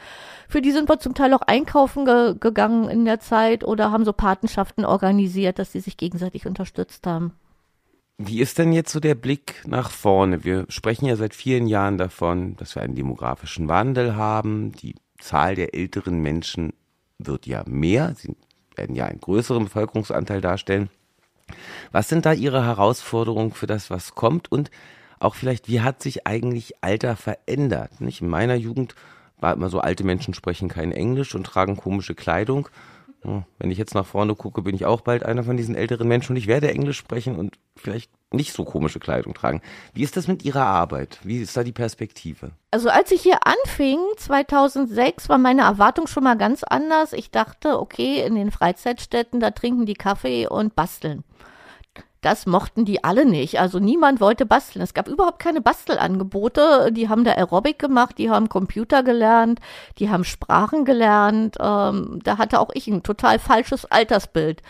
[0.49, 4.05] Für die sind wir zum Teil auch einkaufen ge gegangen in der Zeit oder haben
[4.05, 7.33] so Patenschaften organisiert, dass sie sich gegenseitig unterstützt haben.
[8.19, 10.43] Wie ist denn jetzt so der Blick nach vorne?
[10.43, 14.73] Wir sprechen ja seit vielen Jahren davon, dass wir einen demografischen Wandel haben.
[14.73, 16.73] Die Zahl der älteren Menschen
[17.19, 18.37] wird ja mehr, sie
[18.75, 20.91] werden ja einen größeren Bevölkerungsanteil darstellen.
[21.93, 24.51] Was sind da Ihre Herausforderungen für das, was kommt?
[24.51, 24.71] Und
[25.19, 28.01] auch vielleicht, wie hat sich eigentlich Alter verändert?
[28.01, 28.21] Nicht?
[28.21, 28.95] In meiner Jugend
[29.39, 32.69] war immer so, alte Menschen sprechen kein Englisch und tragen komische Kleidung.
[33.59, 36.33] Wenn ich jetzt nach vorne gucke, bin ich auch bald einer von diesen älteren Menschen
[36.33, 39.63] und ich werde Englisch sprechen und vielleicht nicht so komische Kleidung tragen.
[39.95, 41.21] Wie ist das mit Ihrer Arbeit?
[41.23, 42.51] Wie ist da die Perspektive?
[42.71, 47.13] Also als ich hier anfing, 2006, war meine Erwartung schon mal ganz anders.
[47.13, 51.25] Ich dachte, okay, in den Freizeitstätten, da trinken die Kaffee und basteln.
[52.27, 53.61] Das mochten die alle nicht.
[53.61, 54.83] Also niemand wollte basteln.
[54.83, 56.91] Es gab überhaupt keine Bastelangebote.
[56.91, 59.61] Die haben da Aerobic gemacht, die haben Computer gelernt,
[59.99, 61.57] die haben Sprachen gelernt.
[61.61, 64.63] Ähm, da hatte auch ich ein total falsches Altersbild.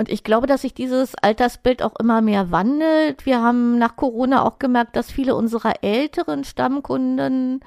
[0.00, 3.26] Und ich glaube, dass sich dieses Altersbild auch immer mehr wandelt.
[3.26, 7.60] Wir haben nach Corona auch gemerkt, dass viele unserer älteren Stammkunden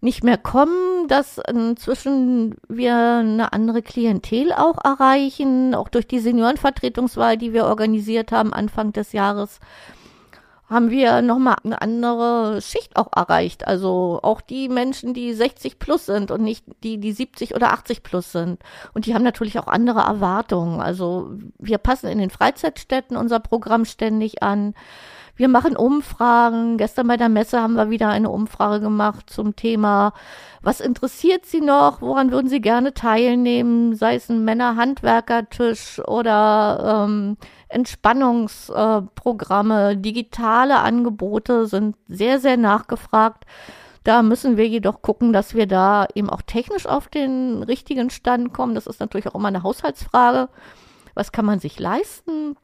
[0.00, 7.36] nicht mehr kommen, dass inzwischen wir eine andere Klientel auch erreichen, auch durch die Seniorenvertretungswahl,
[7.36, 9.60] die wir organisiert haben Anfang des Jahres
[10.72, 13.66] haben wir nochmal eine andere Schicht auch erreicht.
[13.66, 18.02] Also auch die Menschen, die 60 plus sind und nicht die, die 70 oder 80
[18.02, 18.60] plus sind.
[18.94, 20.80] Und die haben natürlich auch andere Erwartungen.
[20.80, 24.74] Also wir passen in den Freizeitstätten unser Programm ständig an.
[25.34, 26.76] Wir machen Umfragen.
[26.76, 30.12] Gestern bei der Messe haben wir wieder eine Umfrage gemacht zum Thema,
[30.64, 32.00] was interessiert Sie noch?
[32.00, 33.96] Woran würden Sie gerne teilnehmen?
[33.96, 37.36] Sei es ein Männer-Handwerkertisch oder ähm,
[37.68, 43.42] Entspannungsprogramme, äh, digitale Angebote sind sehr, sehr nachgefragt.
[44.04, 48.52] Da müssen wir jedoch gucken, dass wir da eben auch technisch auf den richtigen Stand
[48.52, 48.76] kommen.
[48.76, 50.48] Das ist natürlich auch immer eine Haushaltsfrage.
[51.14, 52.56] Was kann man sich leisten?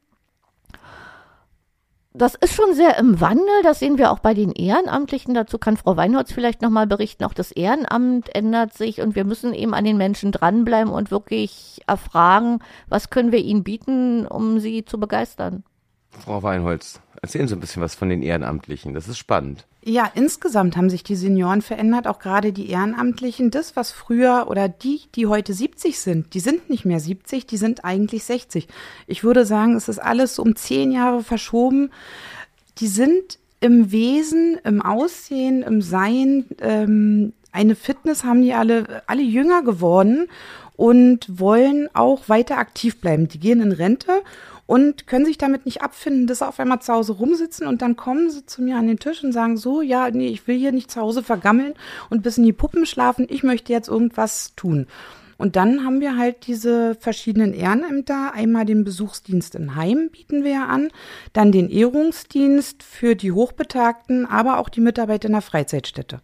[2.19, 3.63] Das ist schon sehr im Wandel.
[3.63, 5.35] Das sehen wir auch bei den Ehrenamtlichen.
[5.35, 7.25] Dazu kann Frau Weinholz vielleicht nochmal berichten.
[7.25, 11.81] Auch das Ehrenamt ändert sich und wir müssen eben an den Menschen dranbleiben und wirklich
[11.87, 15.65] erfragen, was können wir ihnen bieten, um sie zu begeistern.
[16.11, 18.94] Frau Weinholz, erzählen Sie ein bisschen was von den Ehrenamtlichen.
[18.94, 19.66] Das ist spannend.
[19.83, 23.51] Ja, insgesamt haben sich die Senioren verändert, auch gerade die Ehrenamtlichen.
[23.51, 27.57] Das, was früher oder die, die heute 70 sind, die sind nicht mehr 70, die
[27.57, 28.68] sind eigentlich 60.
[29.07, 31.90] Ich würde sagen, es ist alles um zehn Jahre verschoben.
[32.79, 39.23] Die sind im Wesen, im Aussehen, im Sein, ähm, eine Fitness haben die alle, alle
[39.23, 40.29] jünger geworden
[40.77, 43.27] und wollen auch weiter aktiv bleiben.
[43.27, 44.23] Die gehen in Rente
[44.69, 47.97] und können sich damit nicht abfinden, dass sie auf einmal zu Hause rumsitzen und dann
[47.97, 50.73] kommen sie zu mir an den Tisch und sagen so, ja, nee, ich will hier
[50.73, 51.73] nicht zu Hause vergammeln
[52.11, 54.87] und bis in die Puppen schlafen, ich möchte jetzt irgendwas tun.
[55.39, 58.35] Und dann haben wir halt diese verschiedenen Ehrenämter.
[58.35, 60.91] Einmal den Besuchsdienst in Heim bieten wir ja an,
[61.33, 66.21] dann den Ehrungsdienst für die Hochbetagten, aber auch die Mitarbeiter in der Freizeitstätte.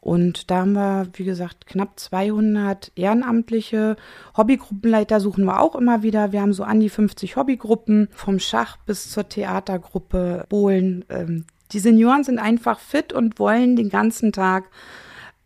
[0.00, 3.96] Und da haben wir, wie gesagt, knapp 200 Ehrenamtliche.
[4.36, 6.32] Hobbygruppenleiter suchen wir auch immer wieder.
[6.32, 11.04] Wir haben so an die 50 Hobbygruppen, vom Schach bis zur Theatergruppe, Bohlen.
[11.10, 14.70] Ähm, die Senioren sind einfach fit und wollen den ganzen Tag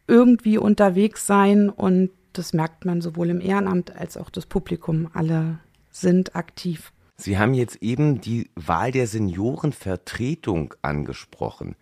[0.07, 1.69] irgendwie unterwegs sein.
[1.69, 5.09] Und das merkt man sowohl im Ehrenamt als auch das Publikum.
[5.15, 5.59] Alle
[5.91, 6.93] sind aktiv.
[7.17, 11.77] Sie haben jetzt eben die Wahl der Seniorenvertretung angesprochen.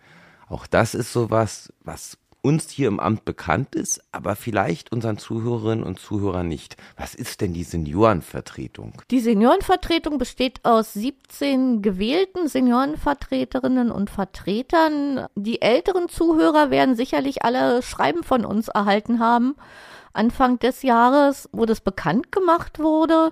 [0.47, 5.83] Auch das ist sowas, was uns hier im Amt bekannt ist, aber vielleicht unseren Zuhörerinnen
[5.83, 6.75] und Zuhörern nicht.
[6.97, 9.01] Was ist denn die Seniorenvertretung?
[9.09, 15.25] Die Seniorenvertretung besteht aus 17 gewählten Seniorenvertreterinnen und Vertretern.
[15.35, 19.55] Die älteren Zuhörer werden sicherlich alle Schreiben von uns erhalten haben.
[20.11, 23.31] Anfang des Jahres, wo das bekannt gemacht wurde.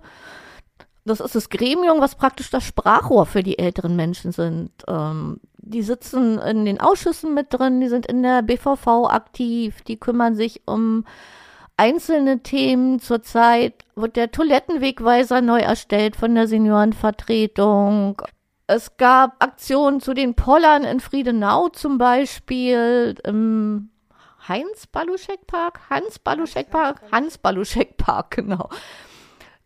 [1.03, 4.71] Das ist das Gremium, was praktisch das Sprachrohr für die älteren Menschen sind.
[4.87, 9.97] Ähm, die sitzen in den Ausschüssen mit drin, die sind in der BVV aktiv, die
[9.97, 11.05] kümmern sich um
[11.77, 12.99] einzelne Themen.
[12.99, 18.21] Zurzeit wird der Toilettenwegweiser neu erstellt von der Seniorenvertretung.
[18.67, 23.89] Es gab Aktionen zu den Pollern in Friedenau zum Beispiel, im
[24.47, 28.69] Heinz Baluschek Park, Hans Baluschek Park, Hans Baluschek Park, genau.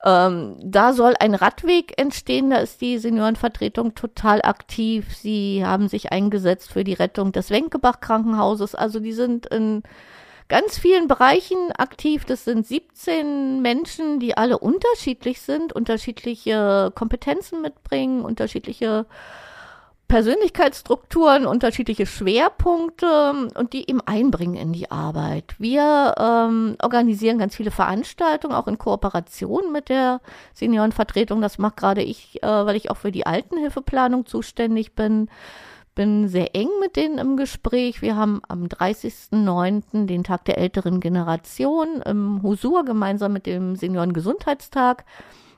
[0.06, 5.16] Ähm, da soll ein Radweg entstehen, da ist die Seniorenvertretung total aktiv.
[5.16, 8.76] Sie haben sich eingesetzt für die Rettung des Wenkebach Krankenhauses.
[8.76, 9.82] Also die sind in
[10.48, 12.24] ganz vielen Bereichen aktiv.
[12.24, 19.08] Das sind 17 Menschen, die alle unterschiedlich sind, unterschiedliche Kompetenzen mitbringen, unterschiedliche
[20.08, 25.56] Persönlichkeitsstrukturen, unterschiedliche Schwerpunkte und die ihm einbringen in die Arbeit.
[25.58, 30.22] Wir ähm, organisieren ganz viele Veranstaltungen, auch in Kooperation mit der
[30.54, 31.42] Seniorenvertretung.
[31.42, 35.28] Das mache gerade ich, äh, weil ich auch für die Altenhilfeplanung zuständig bin.
[35.96, 38.02] Bin sehr eng mit denen im Gespräch.
[38.02, 40.06] Wir haben am 30.09.
[40.06, 45.06] den Tag der älteren Generation im Husur gemeinsam mit dem Seniorengesundheitstag.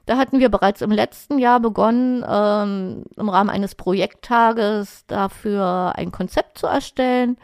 [0.07, 6.13] Da hatten wir bereits im letzten Jahr begonnen, ähm, im Rahmen eines Projekttages dafür ein
[6.13, 7.37] Konzept zu erstellen.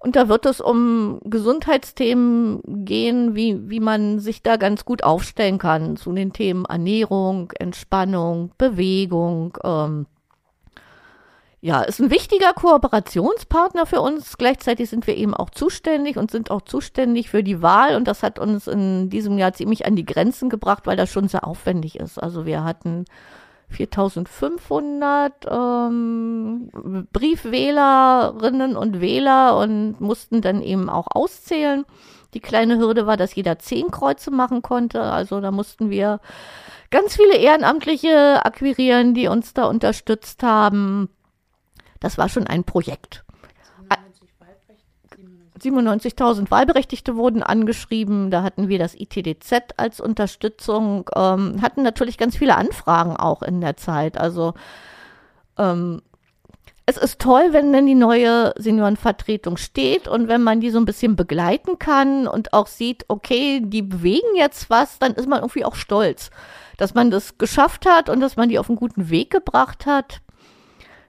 [0.00, 5.58] Und da wird es um Gesundheitsthemen gehen, wie, wie man sich da ganz gut aufstellen
[5.58, 10.06] kann zu den Themen Ernährung, Entspannung, Bewegung, ähm,
[11.64, 14.36] ja, ist ein wichtiger Kooperationspartner für uns.
[14.36, 17.94] Gleichzeitig sind wir eben auch zuständig und sind auch zuständig für die Wahl.
[17.94, 21.28] Und das hat uns in diesem Jahr ziemlich an die Grenzen gebracht, weil das schon
[21.28, 22.20] sehr aufwendig ist.
[22.20, 23.04] Also wir hatten
[23.68, 31.84] 4500 ähm, Briefwählerinnen und Wähler und mussten dann eben auch auszählen.
[32.34, 35.00] Die kleine Hürde war, dass jeder zehn Kreuze machen konnte.
[35.00, 36.18] Also da mussten wir
[36.90, 41.08] ganz viele Ehrenamtliche akquirieren, die uns da unterstützt haben.
[42.02, 43.24] Das war schon ein Projekt.
[45.62, 48.30] 97.000 Wahlberechtigte wurden angeschrieben.
[48.30, 53.60] Da hatten wir das ITDZ als Unterstützung, ähm, hatten natürlich ganz viele Anfragen auch in
[53.60, 54.18] der Zeit.
[54.18, 54.54] Also
[55.56, 56.02] ähm,
[56.84, 60.84] es ist toll, wenn dann die neue Seniorenvertretung steht und wenn man die so ein
[60.84, 65.64] bisschen begleiten kann und auch sieht, okay, die bewegen jetzt was, dann ist man irgendwie
[65.64, 66.30] auch stolz,
[66.78, 70.22] dass man das geschafft hat und dass man die auf einen guten Weg gebracht hat.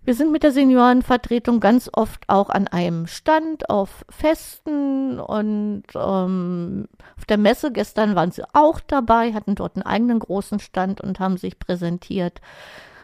[0.06, 6.88] Wir sind mit der Seniorenvertretung ganz oft auch an einem Stand auf Festen und ähm,
[7.18, 11.22] auf der Messe gestern waren sie auch dabei, hatten dort einen eigenen großen Stand und
[11.22, 12.42] haben sich präsentiert.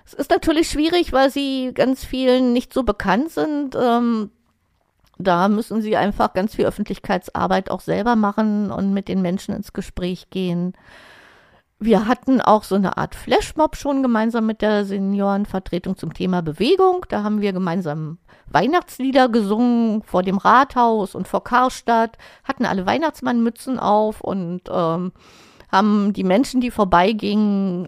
[0.06, 3.78] Es ist natürlich schwierig, weil sie ganz vielen nicht so bekannt sind.
[3.80, 4.32] Ähm,
[5.18, 9.72] da müssen sie einfach ganz viel Öffentlichkeitsarbeit auch selber machen und mit den Menschen ins
[9.72, 10.74] Gespräch gehen.
[11.82, 17.06] Wir hatten auch so eine Art Flashmob schon gemeinsam mit der Seniorenvertretung zum Thema Bewegung.
[17.08, 23.80] Da haben wir gemeinsam Weihnachtslieder gesungen vor dem Rathaus und vor Karstadt, hatten alle Weihnachtsmannmützen
[23.80, 25.14] auf und ähm,
[25.72, 27.88] haben die Menschen, die vorbeigingen,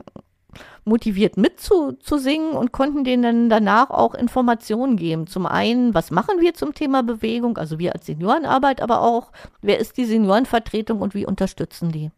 [0.85, 5.27] motiviert mitzusingen und konnten denen danach auch Informationen geben.
[5.27, 9.79] Zum einen, was machen wir zum Thema Bewegung, also wir als Seniorenarbeit, aber auch, wer
[9.79, 12.11] ist die Seniorenvertretung und wie unterstützen die?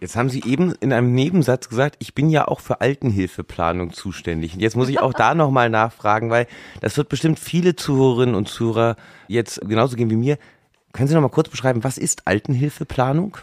[0.00, 4.54] Jetzt haben Sie eben in einem Nebensatz gesagt, ich bin ja auch für Altenhilfeplanung zuständig.
[4.54, 6.46] Und jetzt muss ich auch da nochmal nachfragen, weil
[6.80, 8.96] das wird bestimmt viele Zuhörerinnen und Zuhörer
[9.28, 10.38] jetzt genauso gehen wie mir.
[10.94, 13.36] Können Sie nochmal kurz beschreiben, was ist Altenhilfeplanung?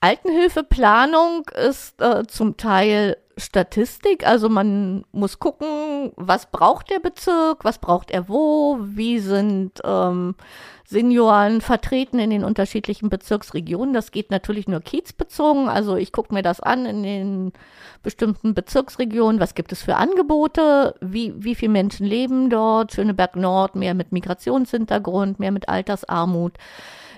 [0.00, 7.78] Altenhilfeplanung ist äh, zum Teil Statistik, also man muss gucken, was braucht der Bezirk, was
[7.78, 10.34] braucht er wo, wie sind ähm,
[10.84, 13.94] Senioren vertreten in den unterschiedlichen Bezirksregionen.
[13.94, 17.52] Das geht natürlich nur kiezbezogen, also ich gucke mir das an in den
[18.02, 23.74] bestimmten Bezirksregionen, was gibt es für Angebote, wie, wie viele Menschen leben dort, Schöneberg Nord,
[23.74, 26.54] mehr mit Migrationshintergrund, mehr mit Altersarmut.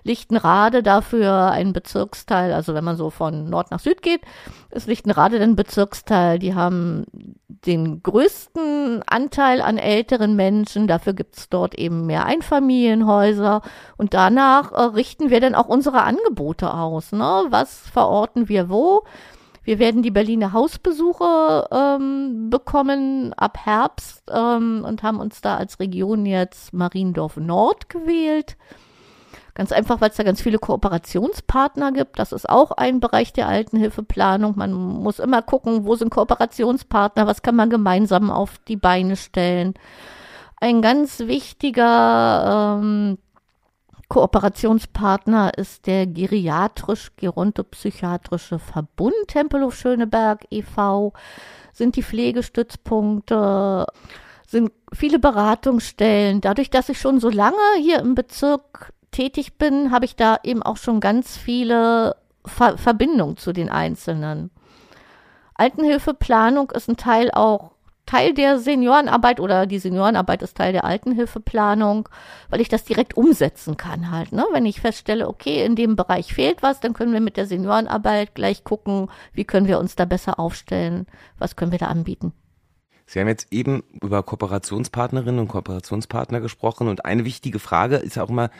[0.04, 4.20] Lichtenrade dafür ein Bezirksteil, also wenn man so von Nord nach Süd geht,
[4.70, 6.38] ist Lichtenrade ein Bezirksteil.
[6.38, 7.04] Die haben
[7.48, 10.88] den größten Anteil an älteren Menschen.
[10.88, 13.62] Dafür gibt es dort eben mehr Einfamilienhäuser.
[13.96, 17.12] Und danach äh, richten wir dann auch unsere Angebote aus.
[17.12, 17.46] Ne?
[17.50, 19.04] Was verorten wir wo?
[19.64, 25.78] Wir werden die Berliner Hausbesuche ähm, bekommen ab Herbst ähm, und haben uns da als
[25.78, 28.56] Region jetzt Mariendorf Nord gewählt.
[29.54, 32.18] Ganz einfach, weil es da ganz viele Kooperationspartner gibt.
[32.18, 34.54] Das ist auch ein Bereich der Altenhilfeplanung.
[34.56, 39.74] Man muss immer gucken, wo sind Kooperationspartner, was kann man gemeinsam auf die Beine stellen.
[40.58, 43.18] Ein ganz wichtiger ähm,
[44.08, 51.12] Kooperationspartner ist der geriatrisch-gerontopsychiatrische Verbund Tempelhof Schöneberg e.V.,
[51.72, 53.86] sind die Pflegestützpunkte,
[54.46, 56.42] sind viele Beratungsstellen.
[56.42, 60.62] Dadurch, dass ich schon so lange hier im Bezirk tätig bin, habe ich da eben
[60.62, 64.50] auch schon ganz viele Ver Verbindungen zu den Einzelnen.
[65.54, 67.72] Altenhilfeplanung ist ein Teil auch
[68.06, 72.08] Teil der Seniorenarbeit oder die Seniorenarbeit ist Teil der Altenhilfeplanung,
[72.50, 74.32] weil ich das direkt umsetzen kann halt.
[74.32, 74.44] Ne?
[74.52, 78.34] Wenn ich feststelle, okay, in dem Bereich fehlt was, dann können wir mit der Seniorenarbeit
[78.34, 81.06] gleich gucken, wie können wir uns da besser aufstellen,
[81.38, 82.32] was können wir da anbieten.
[83.06, 88.30] Sie haben jetzt eben über Kooperationspartnerinnen und Kooperationspartner gesprochen und eine wichtige Frage ist auch
[88.30, 88.50] immer,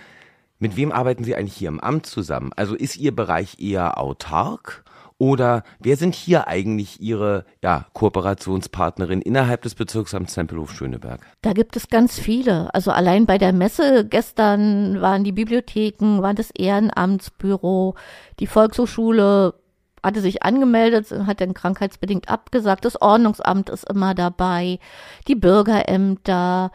[0.63, 2.53] mit wem arbeiten Sie eigentlich hier im Amt zusammen?
[2.55, 4.85] Also ist Ihr Bereich eher autark
[5.19, 11.21] oder wer sind hier eigentlich Ihre ja, Kooperationspartnerin innerhalb des Bezirksamts Tempelhof Schöneberg?
[11.43, 12.73] Da gibt es ganz viele.
[12.75, 17.97] Also allein bei der Messe gestern waren die Bibliotheken, war das Ehrenamtsbüro,
[18.39, 19.55] die Volkshochschule
[20.01, 22.85] hatte sich angemeldet, hat dann krankheitsbedingt abgesagt.
[22.85, 24.79] Das Ordnungsamt ist immer dabei,
[25.29, 26.71] die Bürgerämter.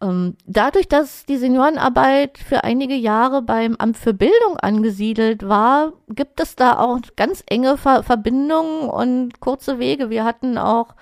[0.00, 6.40] Ähm, dadurch, dass die Seniorenarbeit für einige Jahre beim Amt für Bildung angesiedelt war, gibt
[6.40, 10.08] es da auch ganz enge Ver Verbindungen und kurze Wege.
[10.10, 10.94] Wir hatten auch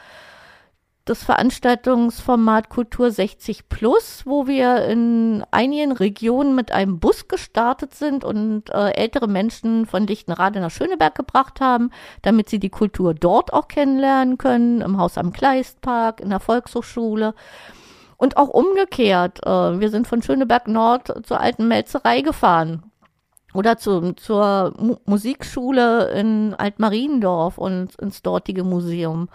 [1.07, 8.25] das Veranstaltungsformat Kultur 60 Plus, wo wir in einigen Regionen mit einem Bus gestartet sind
[8.25, 13.53] und äh, ältere Menschen von Lichtenrade nach Schöneberg gebracht haben, damit sie die Kultur dort
[13.53, 17.35] auch kennenlernen können, im Haus am Kleistpark, in der Volkshochschule.
[18.17, 19.41] Und auch umgekehrt.
[19.47, 22.91] Äh, wir sind von Schöneberg Nord zur alten Melzerei gefahren.
[23.55, 29.29] Oder zu, zur Mu Musikschule in Altmariendorf und ins dortige Museum.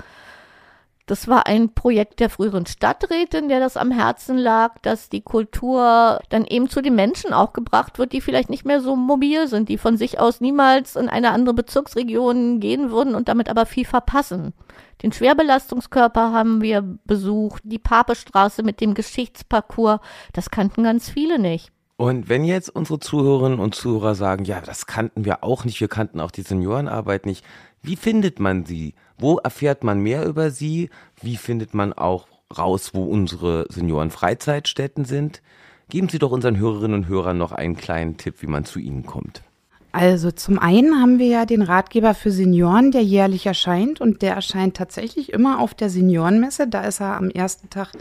[1.07, 6.19] Das war ein Projekt der früheren Stadträtin, der das am Herzen lag, dass die Kultur
[6.29, 9.69] dann eben zu den Menschen auch gebracht wird, die vielleicht nicht mehr so mobil sind,
[9.69, 13.85] die von sich aus niemals in eine andere Bezirksregion gehen würden und damit aber viel
[13.85, 14.53] verpassen.
[15.01, 19.99] Den Schwerbelastungskörper haben wir besucht, die Papestraße mit dem Geschichtsparcours,
[20.33, 21.71] das kannten ganz viele nicht.
[21.97, 25.87] Und wenn jetzt unsere Zuhörerinnen und Zuhörer sagen, ja, das kannten wir auch nicht, wir
[25.87, 27.45] kannten auch die Seniorenarbeit nicht,
[27.83, 28.95] wie findet man sie?
[29.21, 30.89] Wo erfährt man mehr über sie?
[31.21, 35.41] Wie findet man auch raus, wo unsere Seniorenfreizeitstätten sind?
[35.89, 39.05] Geben Sie doch unseren Hörerinnen und Hörern noch einen kleinen Tipp, wie man zu ihnen
[39.05, 39.43] kommt.
[39.91, 44.34] Also zum einen haben wir ja den Ratgeber für Senioren, der jährlich erscheint und der
[44.34, 46.67] erscheint tatsächlich immer auf der Seniorenmesse.
[46.67, 47.91] Da ist er am ersten Tag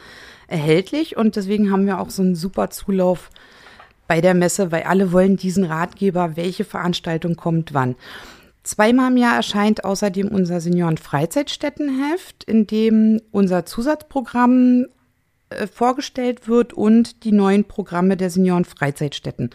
[0.46, 3.30] erhältlich und deswegen haben wir auch so einen super Zulauf
[4.06, 7.96] bei der Messe, weil alle wollen diesen Ratgeber, welche Veranstaltung kommt wann.
[8.62, 14.86] Zweimal im Jahr erscheint außerdem unser Senioren-Freizeitstättenheft, in dem unser Zusatzprogramm
[15.48, 19.50] äh, vorgestellt wird und die neuen Programme der Senioren-Freizeitstätten.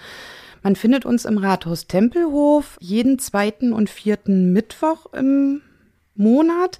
[0.63, 5.61] Man findet uns im Rathaus Tempelhof jeden zweiten und vierten Mittwoch im
[6.15, 6.79] Monat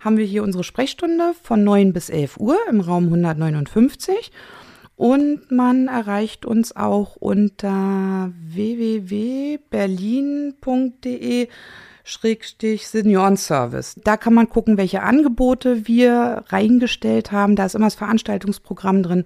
[0.00, 4.30] haben wir hier unsere Sprechstunde von 9 bis 11 Uhr im Raum 159
[4.96, 11.48] und man erreicht uns auch unter www.berlin.de
[12.02, 13.96] Schrägstich Seniorenservice.
[14.04, 17.56] Da kann man gucken, welche Angebote wir reingestellt haben.
[17.56, 19.24] Da ist immer das Veranstaltungsprogramm drin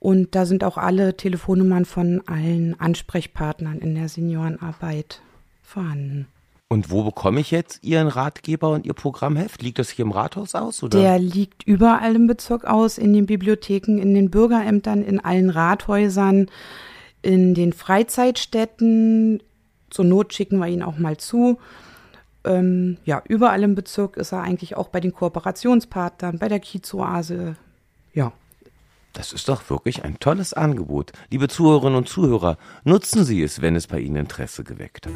[0.00, 5.22] und da sind auch alle Telefonnummern von allen Ansprechpartnern in der Seniorenarbeit
[5.62, 6.26] vorhanden.
[6.74, 9.62] Und wo bekomme ich jetzt Ihren Ratgeber und Ihr Programmheft?
[9.62, 10.82] Liegt das hier im Rathaus aus?
[10.82, 10.98] Oder?
[10.98, 16.50] Der liegt überall im Bezirk aus, in den Bibliotheken, in den Bürgerämtern, in allen Rathäusern,
[17.22, 19.40] in den Freizeitstätten.
[19.88, 21.58] Zur Not schicken wir ihn auch mal zu.
[22.42, 27.54] Ähm, ja, überall im Bezirk ist er eigentlich auch bei den Kooperationspartnern, bei der Kiezoase.
[28.14, 28.32] Ja.
[29.12, 31.12] Das ist doch wirklich ein tolles Angebot.
[31.30, 35.12] Liebe Zuhörerinnen und Zuhörer, nutzen Sie es, wenn es bei Ihnen Interesse geweckt hat.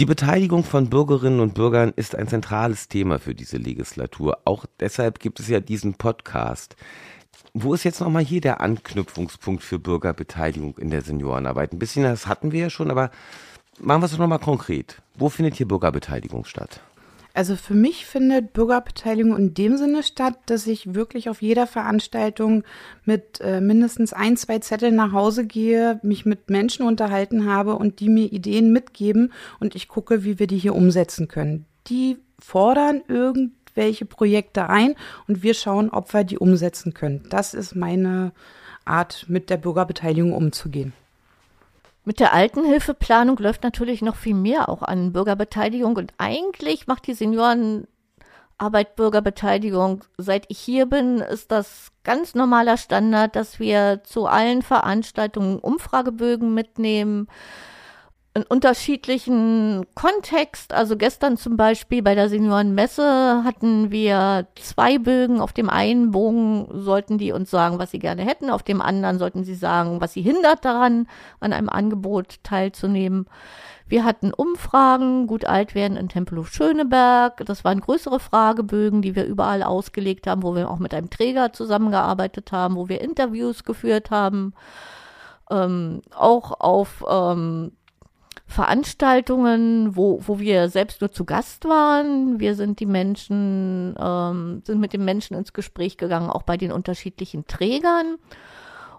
[0.00, 4.38] Die Beteiligung von Bürgerinnen und Bürgern ist ein zentrales Thema für diese Legislatur.
[4.46, 6.74] Auch deshalb gibt es ja diesen Podcast.
[7.52, 11.74] Wo ist jetzt nochmal hier der Anknüpfungspunkt für Bürgerbeteiligung in der Seniorenarbeit?
[11.74, 13.10] Ein bisschen das hatten wir ja schon, aber
[13.82, 15.00] Machen wir es nochmal konkret.
[15.14, 16.82] Wo findet hier Bürgerbeteiligung statt?
[17.32, 22.64] Also für mich findet Bürgerbeteiligung in dem Sinne statt, dass ich wirklich auf jeder Veranstaltung
[23.04, 28.00] mit äh, mindestens ein, zwei Zetteln nach Hause gehe, mich mit Menschen unterhalten habe und
[28.00, 31.66] die mir Ideen mitgeben und ich gucke, wie wir die hier umsetzen können.
[31.86, 34.94] Die fordern irgendwelche Projekte ein
[35.28, 37.26] und wir schauen, ob wir die umsetzen können.
[37.30, 38.32] Das ist meine
[38.84, 40.92] Art, mit der Bürgerbeteiligung umzugehen.
[42.10, 47.14] Mit der Altenhilfeplanung läuft natürlich noch viel mehr auch an Bürgerbeteiligung und eigentlich macht die
[47.14, 50.02] Seniorenarbeit Bürgerbeteiligung.
[50.18, 56.52] Seit ich hier bin, ist das ganz normaler Standard, dass wir zu allen Veranstaltungen Umfragebögen
[56.52, 57.28] mitnehmen,
[58.32, 60.72] in unterschiedlichen Kontext.
[60.72, 65.40] Also gestern zum Beispiel bei der Seniorenmesse hatten wir zwei Bögen.
[65.40, 68.50] Auf dem einen Bogen sollten die uns sagen, was sie gerne hätten.
[68.50, 71.08] Auf dem anderen sollten sie sagen, was sie hindert daran,
[71.40, 73.26] an einem Angebot teilzunehmen.
[73.88, 77.44] Wir hatten Umfragen, gut alt werden in Tempelhof Schöneberg.
[77.44, 81.52] Das waren größere Fragebögen, die wir überall ausgelegt haben, wo wir auch mit einem Träger
[81.52, 84.54] zusammengearbeitet haben, wo wir Interviews geführt haben.
[85.50, 87.72] Ähm, auch auf ähm,
[88.50, 92.40] Veranstaltungen, wo, wo wir selbst nur zu Gast waren.
[92.40, 96.72] Wir sind die Menschen, ähm, sind mit den Menschen ins Gespräch gegangen, auch bei den
[96.72, 98.16] unterschiedlichen Trägern.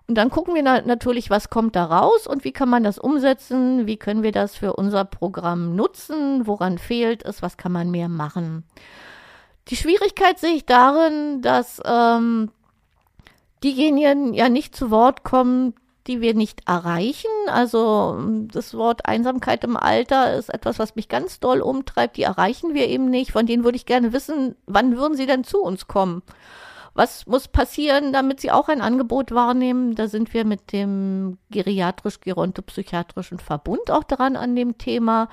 [0.08, 2.98] Und dann gucken wir na natürlich, was kommt da raus und wie kann man das
[2.98, 7.92] umsetzen, wie können wir das für unser Programm nutzen, woran fehlt es, was kann man
[7.92, 8.64] mehr machen.
[9.68, 12.52] Die Schwierigkeit sehe ich darin, dass ähm,
[13.66, 15.74] diejenigen ja nicht zu Wort kommen,
[16.08, 17.30] die wir nicht erreichen.
[17.48, 18.20] Also
[18.52, 22.18] das Wort Einsamkeit im Alter ist etwas, was mich ganz doll umtreibt.
[22.18, 23.32] Die erreichen wir eben nicht.
[23.32, 26.24] Von denen würde ich gerne wissen, wann würden sie denn zu uns kommen?
[26.94, 29.96] Was muss passieren, damit sie auch ein Angebot wahrnehmen?
[29.96, 35.30] Da sind wir mit dem geriatrisch-gerontopsychiatrischen Verbund auch dran an dem Thema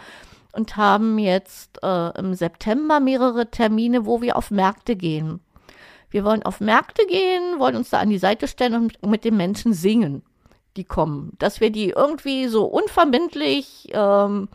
[0.53, 5.41] und haben jetzt äh, im September mehrere Termine, wo wir auf Märkte gehen.
[6.11, 9.37] Wir wollen auf Märkte gehen, wollen uns da an die Seite stellen und mit den
[9.37, 10.23] Menschen singen
[10.79, 11.33] die kommen.
[11.39, 14.49] Dass wir die irgendwie so unverbindlich ähm,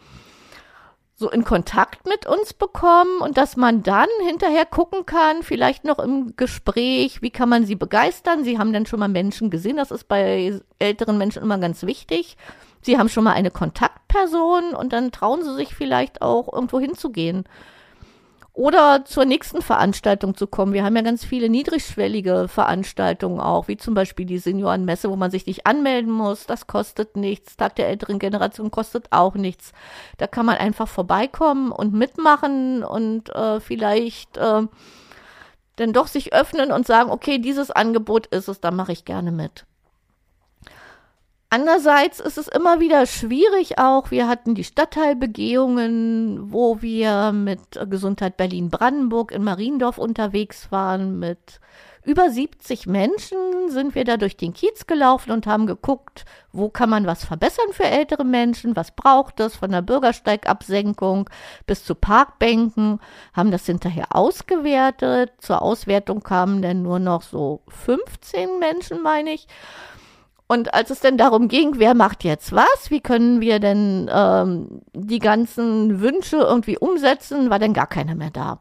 [1.16, 6.00] so in Kontakt mit uns bekommen und dass man dann hinterher gucken kann, vielleicht noch
[6.00, 8.44] im Gespräch, wie kann man sie begeistern.
[8.44, 12.38] Sie haben dann schon mal Menschen gesehen, das ist bei älteren Menschen immer ganz wichtig.
[12.82, 17.46] Sie haben schon mal eine Kontaktperson und dann trauen sie sich vielleicht auch irgendwo hinzugehen
[18.54, 20.74] oder zur nächsten Veranstaltung zu kommen.
[20.74, 25.32] Wir haben ja ganz viele niedrigschwellige Veranstaltungen auch, wie zum Beispiel die Seniorenmesse, wo man
[25.32, 26.46] sich nicht anmelden muss.
[26.46, 27.58] Das kostet nichts.
[27.58, 29.74] Tag der älteren Generation kostet auch nichts.
[30.18, 34.62] Da kann man einfach vorbeikommen und mitmachen und äh, vielleicht äh,
[35.78, 39.32] dann doch sich öffnen und sagen, okay, dieses Angebot ist es, da mache ich gerne
[39.32, 39.66] mit.
[41.54, 44.10] Andererseits ist es immer wieder schwierig auch.
[44.10, 51.20] Wir hatten die Stadtteilbegehungen, wo wir mit Gesundheit Berlin-Brandenburg in Mariendorf unterwegs waren.
[51.20, 51.60] Mit
[52.06, 53.38] über 70 Menschen
[53.70, 57.72] sind wir da durch den Kiez gelaufen und haben geguckt, wo kann man was verbessern
[57.72, 61.30] für ältere Menschen, was braucht es von der Bürgersteigabsenkung
[61.68, 63.00] bis zu Parkbänken,
[63.32, 65.34] haben das hinterher ausgewertet.
[65.38, 69.48] Zur Auswertung kamen dann nur noch so 15 Menschen, meine ich.
[70.54, 74.82] Und als es denn darum ging, wer macht jetzt was, wie können wir denn ähm,
[74.94, 78.60] die ganzen Wünsche irgendwie umsetzen, war denn gar keiner mehr da.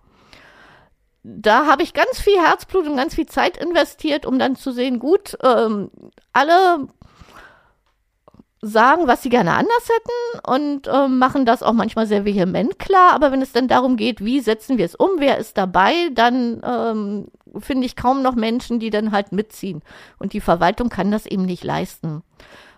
[1.22, 5.00] Da habe ich ganz viel Herzblut und ganz viel Zeit investiert, um dann zu sehen,
[5.00, 5.90] gut, ähm,
[6.32, 6.88] alle
[8.62, 13.12] sagen, was sie gerne anders hätten und äh, machen das auch manchmal sehr vehement klar.
[13.12, 16.62] Aber wenn es dann darum geht, wie setzen wir es um, wer ist dabei, dann
[16.64, 17.26] ähm,
[17.58, 19.82] finde ich kaum noch Menschen, die dann halt mitziehen.
[20.18, 22.22] Und die Verwaltung kann das eben nicht leisten.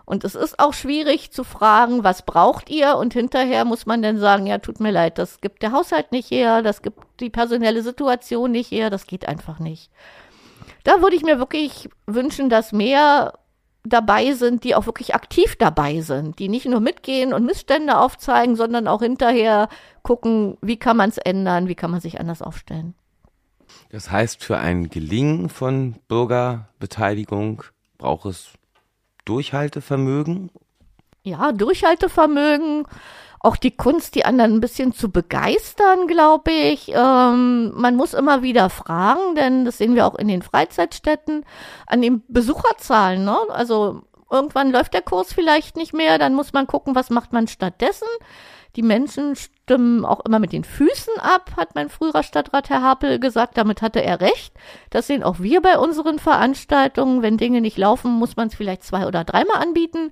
[0.07, 2.97] Und es ist auch schwierig zu fragen, was braucht ihr?
[2.97, 6.31] Und hinterher muss man dann sagen, ja, tut mir leid, das gibt der Haushalt nicht
[6.31, 9.91] her, das gibt die personelle Situation nicht her, das geht einfach nicht.
[10.83, 13.39] Da würde ich mir wirklich wünschen, dass mehr
[13.85, 18.57] dabei sind, die auch wirklich aktiv dabei sind, die nicht nur mitgehen und Missstände aufzeigen,
[18.57, 19.69] sondern auch hinterher
[20.03, 22.95] gucken, wie kann man es ändern, wie kann man sich anders aufstellen.
[23.95, 27.63] Das heißt, für ein Gelingen von Bürgerbeteiligung
[27.97, 28.49] braucht es
[29.25, 30.51] Durchhaltevermögen?
[31.23, 32.89] Ja, Durchhaltevermögen,
[33.39, 36.91] auch die Kunst, die anderen ein bisschen zu begeistern, glaube ich.
[36.93, 41.47] Ähm, man muss immer wieder fragen, denn das sehen wir auch in den Freizeitstätten,
[41.87, 43.25] an den Besucherzahlen.
[43.25, 43.37] Ne?
[43.51, 47.47] Also irgendwann läuft der Kurs vielleicht nicht mehr, dann muss man gucken, was macht man
[47.47, 48.09] stattdessen.
[48.77, 53.21] Die Menschen stimmen auch immer mit den Füßen ab, hat mein früherer Stadtrat Herr Hapel
[53.21, 53.57] gesagt.
[53.57, 54.53] Damit hatte er recht.
[54.91, 57.23] Das sehen auch wir bei unseren Veranstaltungen.
[57.23, 60.11] Wenn Dinge nicht laufen, muss man es vielleicht zwei oder dreimal anbieten.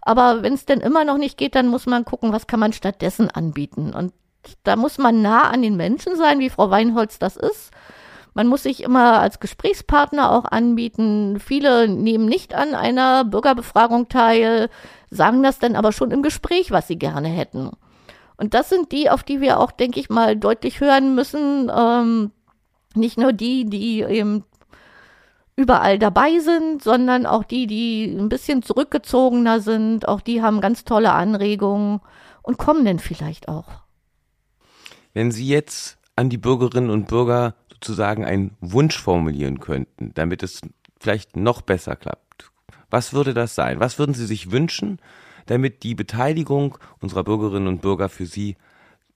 [0.00, 2.72] Aber wenn es denn immer noch nicht geht, dann muss man gucken, was kann man
[2.72, 3.92] stattdessen anbieten.
[3.92, 4.12] Und
[4.62, 7.72] Da muss man nah an den Menschen sein, wie Frau Weinholz das ist.
[8.32, 11.40] Man muss sich immer als Gesprächspartner auch anbieten.
[11.40, 14.68] Viele nehmen nicht an einer Bürgerbefragung teil,
[15.10, 17.70] sagen das dann aber schon im Gespräch, was sie gerne hätten.
[18.36, 21.70] Und das sind die, auf die wir auch, denke ich mal, deutlich hören müssen.
[21.74, 22.32] Ähm,
[22.94, 24.44] nicht nur die, die eben
[25.56, 30.06] überall dabei sind, sondern auch die, die ein bisschen zurückgezogener sind.
[30.06, 32.00] Auch die haben ganz tolle Anregungen
[32.42, 33.66] und kommen denn vielleicht auch.
[35.14, 40.60] Wenn Sie jetzt an die Bürgerinnen und Bürger sozusagen einen Wunsch formulieren könnten, damit es
[41.00, 42.50] vielleicht noch besser klappt,
[42.90, 43.80] was würde das sein?
[43.80, 45.00] Was würden Sie sich wünschen,
[45.46, 48.56] damit die Beteiligung unserer Bürgerinnen und Bürger für Sie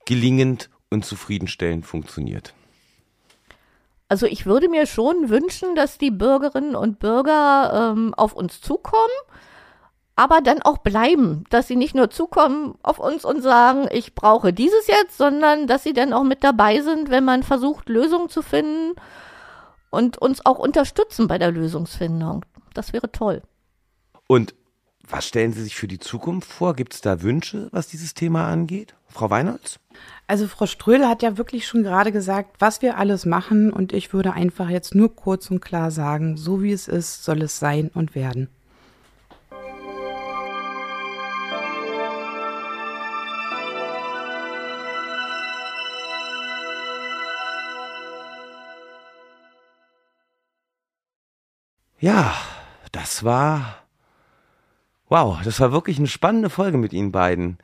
[0.06, 2.54] gelingend und zufriedenstellend funktioniert?
[4.08, 9.06] Also ich würde mir schon wünschen, dass die Bürgerinnen und Bürger ähm, auf uns zukommen,
[10.16, 14.52] aber dann auch bleiben, dass sie nicht nur zukommen auf uns und sagen, ich brauche
[14.52, 18.42] dieses jetzt, sondern dass sie dann auch mit dabei sind, wenn man versucht, Lösungen zu
[18.42, 18.96] finden
[19.90, 22.44] und uns auch unterstützen bei der Lösungsfindung.
[22.74, 23.42] Das wäre toll.
[24.26, 24.54] Und
[25.10, 26.74] was stellen Sie sich für die Zukunft vor?
[26.74, 28.94] Gibt es da Wünsche, was dieses Thema angeht?
[29.08, 29.78] Frau Weinholz?
[30.26, 34.12] Also Frau Ströhl hat ja wirklich schon gerade gesagt, was wir alles machen und ich
[34.12, 37.90] würde einfach jetzt nur kurz und klar sagen, so wie es ist, soll es sein
[37.92, 38.48] und werden.
[51.98, 52.34] Ja,
[52.92, 53.80] das war.
[55.10, 57.58] Wow, das war wirklich eine spannende Folge mit Ihnen beiden.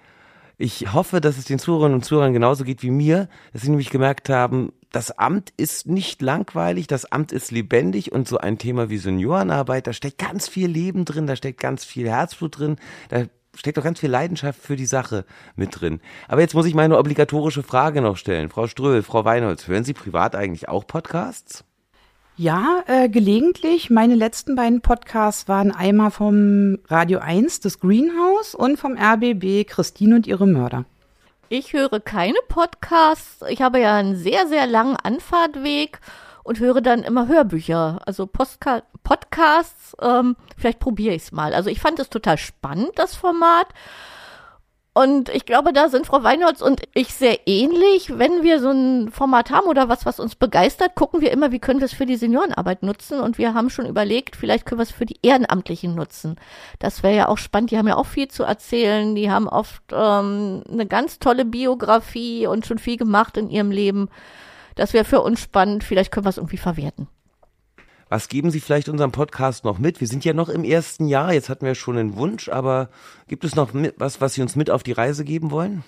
[0.58, 3.90] Ich hoffe, dass es den Zuhörerinnen und Zuhörern genauso geht wie mir, dass sie nämlich
[3.90, 8.90] gemerkt haben, das Amt ist nicht langweilig, das Amt ist lebendig und so ein Thema
[8.90, 12.76] wie Seniorenarbeit, da steckt ganz viel Leben drin, da steckt ganz viel Herzblut drin,
[13.10, 15.24] da steckt auch ganz viel Leidenschaft für die Sache
[15.54, 16.00] mit drin.
[16.26, 18.48] Aber jetzt muss ich meine obligatorische Frage noch stellen.
[18.48, 21.64] Frau Ströhl, Frau Weinholz, hören Sie privat eigentlich auch Podcasts?
[22.38, 23.88] Ja, äh, gelegentlich.
[23.88, 30.16] Meine letzten beiden Podcasts waren einmal vom Radio 1, das Greenhouse, und vom RBB Christine
[30.16, 30.84] und ihre Mörder.
[31.48, 33.40] Ich höre keine Podcasts.
[33.48, 36.00] Ich habe ja einen sehr, sehr langen Anfahrtweg
[36.42, 39.96] und höre dann immer Hörbücher, also Postka Podcasts.
[40.02, 41.54] Ähm, vielleicht probiere ich es mal.
[41.54, 43.68] Also ich fand es total spannend, das Format.
[44.96, 48.16] Und ich glaube, da sind Frau Weinholz und ich sehr ähnlich.
[48.16, 51.58] Wenn wir so ein Format haben oder was, was uns begeistert, gucken wir immer, wie
[51.58, 53.20] können wir es für die Seniorenarbeit nutzen.
[53.20, 56.36] Und wir haben schon überlegt, vielleicht können wir es für die Ehrenamtlichen nutzen.
[56.78, 57.72] Das wäre ja auch spannend.
[57.72, 59.14] Die haben ja auch viel zu erzählen.
[59.14, 64.08] Die haben oft ähm, eine ganz tolle Biografie und schon viel gemacht in ihrem Leben.
[64.76, 65.84] Das wäre für uns spannend.
[65.84, 67.06] Vielleicht können wir es irgendwie verwerten.
[68.08, 70.00] Was geben Sie vielleicht unserem Podcast noch mit?
[70.00, 72.88] Wir sind ja noch im ersten Jahr, jetzt hatten wir schon einen Wunsch, aber
[73.26, 75.82] gibt es noch was, was Sie uns mit auf die Reise geben wollen?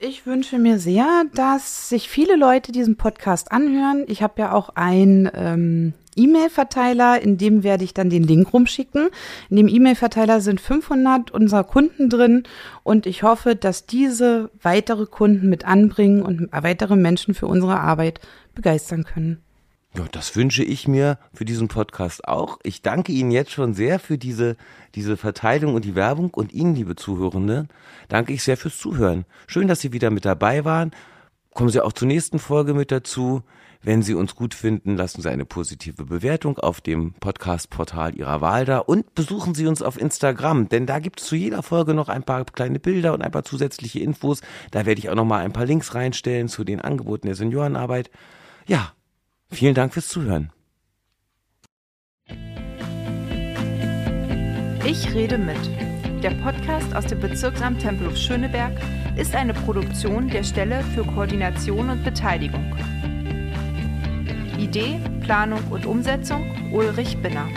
[0.00, 4.04] Ich wünsche mir sehr, dass sich viele Leute diesen Podcast anhören.
[4.08, 9.08] Ich habe ja auch einen ähm, E-Mail-Verteiler, in dem werde ich dann den Link rumschicken.
[9.48, 12.44] In dem E-Mail-Verteiler sind 500 unserer Kunden drin
[12.82, 18.20] und ich hoffe, dass diese weitere Kunden mit anbringen und weitere Menschen für unsere Arbeit
[18.54, 19.42] begeistern können.
[19.96, 22.58] Ja, das wünsche ich mir für diesen Podcast auch.
[22.62, 24.56] Ich danke Ihnen jetzt schon sehr für diese,
[24.94, 27.68] diese Verteilung und die Werbung und Ihnen, liebe Zuhörende,
[28.08, 29.24] danke ich sehr fürs Zuhören.
[29.46, 30.92] Schön, dass Sie wieder mit dabei waren.
[31.54, 33.42] Kommen Sie auch zur nächsten Folge mit dazu.
[33.80, 38.64] Wenn Sie uns gut finden, lassen Sie eine positive Bewertung auf dem Podcast-Portal Ihrer Wahl
[38.64, 42.08] da und besuchen Sie uns auf Instagram, denn da gibt es zu jeder Folge noch
[42.08, 44.40] ein paar kleine Bilder und ein paar zusätzliche Infos.
[44.72, 48.10] Da werde ich auch noch mal ein paar Links reinstellen zu den Angeboten der Seniorenarbeit.
[48.66, 48.92] Ja,
[49.50, 50.52] Vielen Dank fürs Zuhören.
[54.84, 55.56] Ich rede mit.
[56.22, 58.72] Der Podcast aus dem Bezirksamt Tempelhof Schöneberg
[59.16, 62.74] ist eine Produktion der Stelle für Koordination und Beteiligung.
[64.58, 67.48] Idee, Planung und Umsetzung Ulrich Binner.